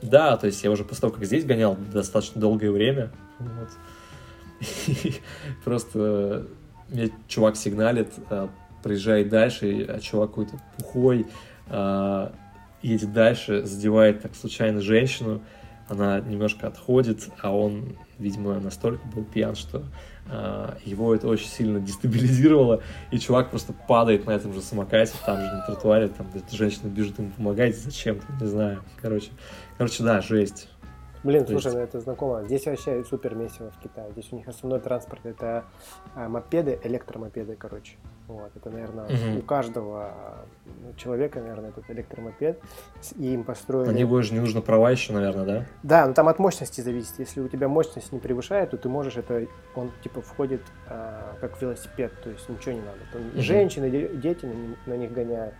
[0.00, 3.10] Да, то есть я уже после того, как здесь гонял достаточно долгое время,
[3.40, 3.70] вот,
[5.64, 6.46] просто
[6.88, 8.46] мне чувак сигналит, э,
[8.84, 11.26] проезжает дальше, а чувак какой-то пухой,
[11.66, 12.30] э,
[12.82, 15.42] едет дальше, задевает так случайно женщину,
[15.88, 19.82] она немножко отходит, а он, видимо, настолько был пьян, что
[20.84, 25.46] его это очень сильно дестабилизировало, и чувак просто падает на этом же самокате, там же
[25.46, 29.30] на тротуаре, там женщина бежит ему помогать зачем-то, не знаю, короче,
[29.76, 30.68] короче, да, жесть.
[31.24, 31.76] Блин, То слушай, есть...
[31.76, 32.44] ну это знакомо.
[32.44, 34.10] Здесь вообще супер месиво в Китае.
[34.12, 35.64] Здесь у них основной транспорт это
[36.14, 37.96] а, мопеды, электромопеды, короче.
[38.28, 39.38] Вот, это, наверное, угу.
[39.38, 40.12] у каждого
[40.66, 42.60] ну, человека, наверное, этот электромопед.
[43.16, 43.90] И им построили...
[43.90, 45.66] На него же не нужно права еще, наверное, да?
[45.82, 47.18] Да, но там от мощности зависит.
[47.18, 49.46] Если у тебя мощность не превышает, то ты можешь это...
[49.74, 52.98] Он типа входит а, как велосипед, то есть ничего не надо.
[53.12, 53.40] Там угу.
[53.40, 55.54] Женщины, дети на, на них гоняют.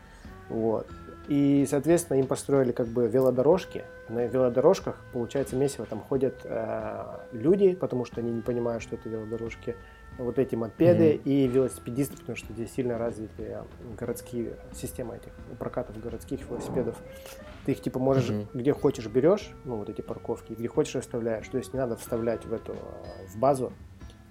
[0.49, 0.87] Вот.
[1.29, 3.85] И, соответственно, им построили как бы велодорожки.
[4.09, 9.11] На велодорожках, получается, месиво там ходят э, люди, потому что они не понимают, что это
[9.11, 9.77] велодорожки,
[10.17, 11.23] вот эти мопеды mm-hmm.
[11.25, 13.59] и велосипедисты, потому что здесь сильно развиты
[13.97, 16.97] городские системы этих прокатов городских велосипедов.
[17.67, 18.49] Ты их типа можешь mm-hmm.
[18.55, 21.47] где хочешь берешь, ну вот эти парковки, где хочешь оставляешь.
[21.49, 22.75] То есть не надо вставлять в эту
[23.29, 23.73] в базу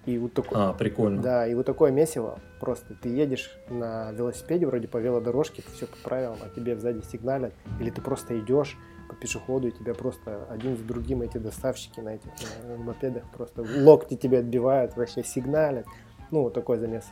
[0.08, 1.22] и вот такое, а, прикольно.
[1.22, 2.40] Да, и вот такое месиво.
[2.62, 7.54] Просто ты едешь на велосипеде, вроде по велодорожке, все по правилам, а тебе сзади сигналят.
[7.82, 8.78] Или ты просто идешь
[9.10, 12.30] по пешеходу, и тебя просто один за другим эти доставщики на этих
[12.66, 15.86] на мопедах просто локти тебе отбивают, вообще сигналят.
[16.32, 17.04] Ну, вот такой замес.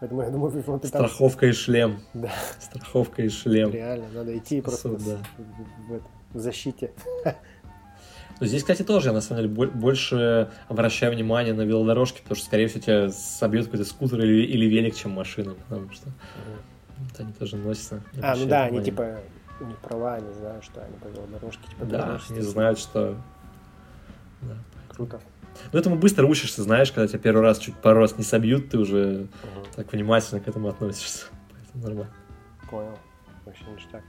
[0.00, 0.88] Поэтому я думаю, вот там...
[0.88, 2.00] Страховка и шлем.
[2.12, 2.32] Да.
[2.58, 3.70] Страховка и шлем.
[3.70, 5.18] Реально, надо идти просто Суд, да.
[5.38, 6.02] в, в,
[6.34, 6.90] в защите.
[8.40, 12.46] Но здесь, кстати, тоже я на самом деле больше обращаю внимание на велодорожки, потому что,
[12.46, 16.10] скорее всего, тебя собьет какой-то скутер или, или велик, чем машина, потому что
[16.98, 18.02] вот они тоже носятся.
[18.22, 19.20] А, ну да, они типа
[19.60, 21.66] у них права, не знаю, что они по велодорожке.
[21.68, 23.16] Типа, да, не знают, что...
[24.42, 24.56] Да,
[24.88, 25.20] Круто.
[25.72, 28.78] Ну, этому быстро учишься, знаешь, когда тебя первый раз, чуть пару раз не собьют, ты
[28.78, 29.66] уже угу.
[29.74, 31.26] так внимательно к этому относишься.
[31.52, 32.14] Поэтому нормально.
[32.70, 32.98] Понял.
[33.44, 34.02] Вообще ништяк.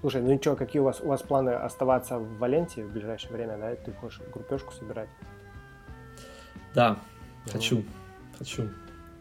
[0.00, 3.32] Слушай, ну и что, какие у вас, у вас планы оставаться в Валенте в ближайшее
[3.32, 3.74] время, да?
[3.74, 5.08] Ты хочешь группешку собирать?
[6.74, 7.52] Да, угу.
[7.52, 7.84] хочу,
[8.38, 8.68] хочу.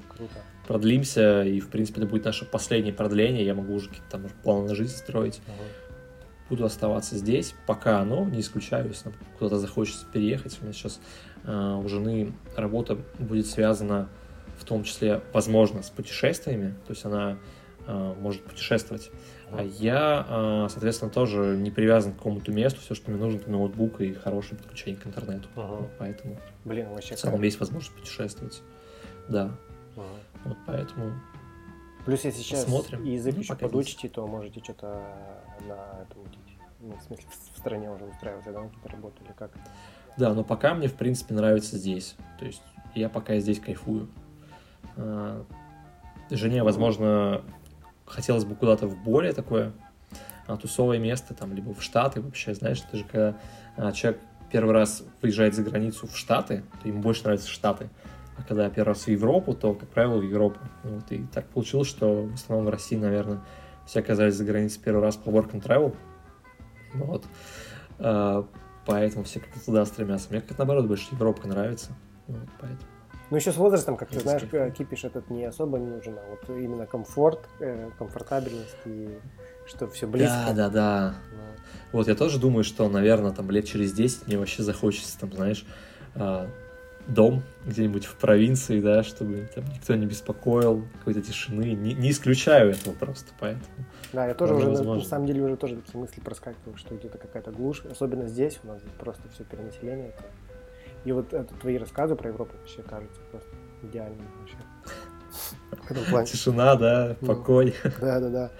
[0.10, 0.34] Круто.
[0.68, 4.68] Продлимся, и, в принципе, это будет наше последнее продление, я могу уже какие-то там планы
[4.68, 5.41] на жизнь строить.
[5.48, 5.64] Угу.
[6.49, 10.58] Буду оставаться здесь, пока, но не исключаю, если куда-то захочется переехать.
[10.62, 11.02] У меня сейчас
[11.44, 14.10] э, у жены работа будет связана
[14.58, 17.38] в том числе, возможно, с путешествиями, то есть она
[17.86, 19.12] э, может путешествовать
[19.80, 22.82] я, а, соответственно, тоже не привязан к какому-то месту.
[22.82, 25.48] Все, что мне нужно, это ноутбук и хорошее подключение к интернету.
[25.56, 25.88] Ага.
[25.99, 28.61] Поэтому Блин, вообще в целом есть возможность путешествовать.
[29.30, 29.52] Да.
[29.95, 30.07] Ага.
[30.45, 31.14] Вот поэтому
[32.06, 33.03] Плюс, если сейчас Смотрим.
[33.03, 35.03] язык ну, еще подучите, то можете что-то
[35.68, 36.24] на этом
[36.80, 39.52] ну, в смысле, в стране уже устраиваться, да, какие-то работы или как?
[40.18, 42.15] Да, но пока мне, в принципе, нравится здесь.
[42.40, 42.61] То есть
[42.95, 44.10] я пока здесь кайфую.
[44.95, 45.44] А,
[46.30, 47.44] жене, возможно,
[48.08, 49.74] хотелось бы куда-то в более такое
[50.48, 53.38] а, тусовое место, там, либо в Штаты вообще, знаешь, это же когда
[53.76, 54.20] а, человек
[54.52, 57.90] первый раз выезжает за границу в Штаты, то ему больше нравятся Штаты,
[58.38, 60.60] а когда первый раз в Европу, то, как правило, в Европу.
[60.84, 63.42] Вот, и так получилось, что в основном в России, наверное,
[63.86, 65.96] все оказались за границей первый раз по work and travel.
[66.94, 67.26] Вот.
[68.00, 68.48] А,
[68.86, 70.30] поэтому все как-то туда стремятся.
[70.30, 71.92] Мне как наоборот больше Европа нравится.
[72.28, 72.97] Вот, поэтому.
[73.30, 74.44] Ну, еще с возрастом, как ты знаешь,
[74.74, 79.18] кипиш этот не особо не нужен, а вот именно комфорт, э, комфортабельность и
[79.66, 80.34] что все близко.
[80.48, 81.16] Да, да, да.
[81.91, 85.66] Вот я тоже думаю, что, наверное, там лет через 10 мне вообще захочется, там, знаешь,
[86.16, 86.48] а,
[87.08, 91.74] дом где-нибудь в провинции, да, чтобы там никто не беспокоил, какой-то тишины.
[91.74, 93.66] Не, не исключаю этого просто, поэтому.
[94.14, 95.04] Да, я тоже уже, возможно.
[95.04, 98.68] на самом деле, уже тоже такие мысли проскакивают, что где-то какая-то глушь, особенно здесь у
[98.68, 100.10] нас просто все перенаселение.
[100.10, 100.26] Это
[101.08, 103.50] и вот это, твои рассказы про Европу вообще кажутся просто
[103.82, 104.58] идеальными вообще.
[106.26, 107.74] Тишина, да, покой.
[108.02, 108.52] Да, да, да.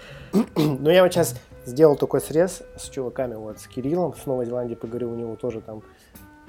[0.56, 4.76] Ну, я вот сейчас сделал такой срез с чуваками, вот, с Кириллом с Новой Зеландии
[4.76, 5.84] поговорил, у него тоже там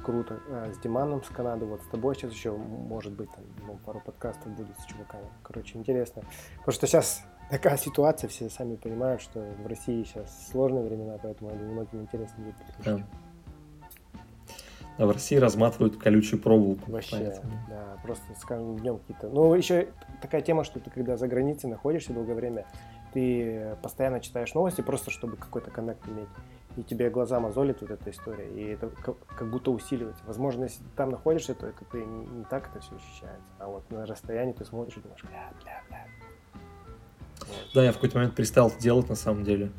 [0.04, 0.38] круто.
[0.50, 4.00] А, с Диманом с Канады, вот с тобой сейчас еще, может быть, там ну, пару
[4.00, 5.26] подкастов будет с чуваками.
[5.42, 6.22] Короче, интересно.
[6.58, 11.52] Потому что сейчас такая ситуация, все сами понимают, что в России сейчас сложные времена, поэтому
[11.56, 13.04] многим интересно будет послушать.
[13.04, 13.27] Да
[14.98, 16.90] а в России разматывают колючую проволоку.
[16.90, 17.52] Вообще, поэтому.
[17.68, 19.28] да, просто с каждым днем какие-то...
[19.28, 19.88] Ну, еще
[20.20, 22.66] такая тема, что ты когда за границей находишься долгое время,
[23.12, 26.28] ты постоянно читаешь новости просто, чтобы какой-то коннект иметь.
[26.76, 30.22] И тебе глаза мозолит вот эта история, и это как будто усиливается.
[30.26, 33.48] Возможно, если ты там находишься, то это ты не, не так это все ощущается.
[33.58, 36.06] А вот на расстоянии ты смотришь и думаешь, бля, бля, бля.
[37.40, 37.70] Вот.
[37.74, 39.70] Да, я в какой-то момент перестал это делать на самом деле.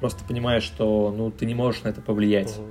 [0.00, 2.58] Просто понимаешь, что ну, ты не можешь на это повлиять.
[2.58, 2.66] Угу.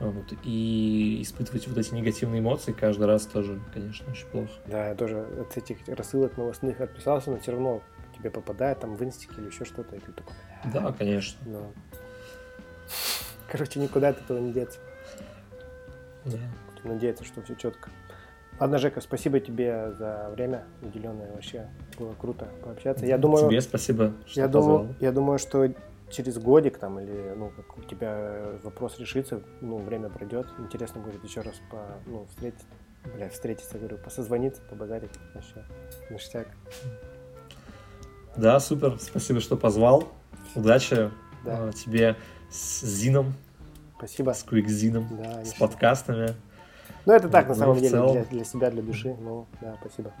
[0.00, 0.32] Вот.
[0.44, 4.50] И испытывать вот эти негативные эмоции каждый раз тоже, конечно, очень плохо.
[4.66, 7.82] Да, я тоже от этих рассылок новостных отписался, но все равно
[8.16, 10.34] тебе попадает там в инстике или еще что-то, и ты такой...
[10.72, 11.38] Да, конечно.
[11.46, 11.72] Но...
[13.50, 14.78] Короче, никуда от этого не деться.
[16.24, 16.38] Да.
[16.84, 17.90] Надеяться, что все четко.
[18.58, 21.30] Ладно, Жека, спасибо тебе за время уделенное.
[21.32, 21.68] Вообще
[21.98, 23.04] было круто пообщаться.
[23.04, 24.78] Я думаю, тебе спасибо, что я позвал.
[24.78, 25.68] думаю, я думаю, что
[26.10, 31.22] через годик там или ну как у тебя вопрос решится, ну время пройдет, интересно будет
[31.24, 32.66] еще раз по ну встретиться,
[33.14, 35.64] бля встретиться, говорю, посозвониться, побазарить вообще
[36.10, 36.48] ништяк.
[38.36, 40.08] Да, супер, спасибо, что позвал.
[40.54, 41.10] Удачи
[41.44, 41.72] да.
[41.72, 42.16] тебе
[42.50, 43.34] с Зином.
[43.96, 44.32] Спасибо.
[44.32, 46.34] С Квикзином, да, с подкастами.
[47.06, 49.16] Ну, это так, на ну, самом деле, для, для себя, для души.
[49.18, 50.12] Ну, да, спасибо.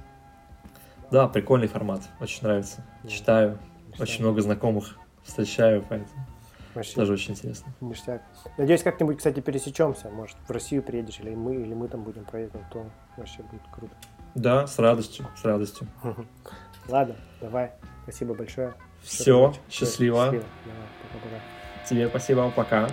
[1.10, 2.02] Да, прикольный формат.
[2.20, 2.84] Очень нравится.
[3.02, 3.08] Да.
[3.08, 3.58] Читаю.
[3.88, 4.00] Ништяк.
[4.00, 4.96] Очень много знакомых
[5.26, 6.26] встречаю, поэтому
[6.74, 7.72] Вообще, тоже очень интересно.
[7.80, 8.22] Ништяк.
[8.58, 10.10] Надеюсь, как-нибудь, кстати, пересечемся.
[10.10, 13.94] Может, в Россию приедешь, или мы, или мы там будем проездом, то вообще будет круто.
[14.34, 15.88] Да, с радостью, с радостью.
[16.88, 17.72] Ладно, давай.
[18.02, 18.74] Спасибо большое.
[19.02, 20.24] Все, счастливо.
[20.26, 20.44] счастливо.
[20.64, 21.86] Давай, пока-пока.
[21.88, 22.88] Тебе спасибо, пока.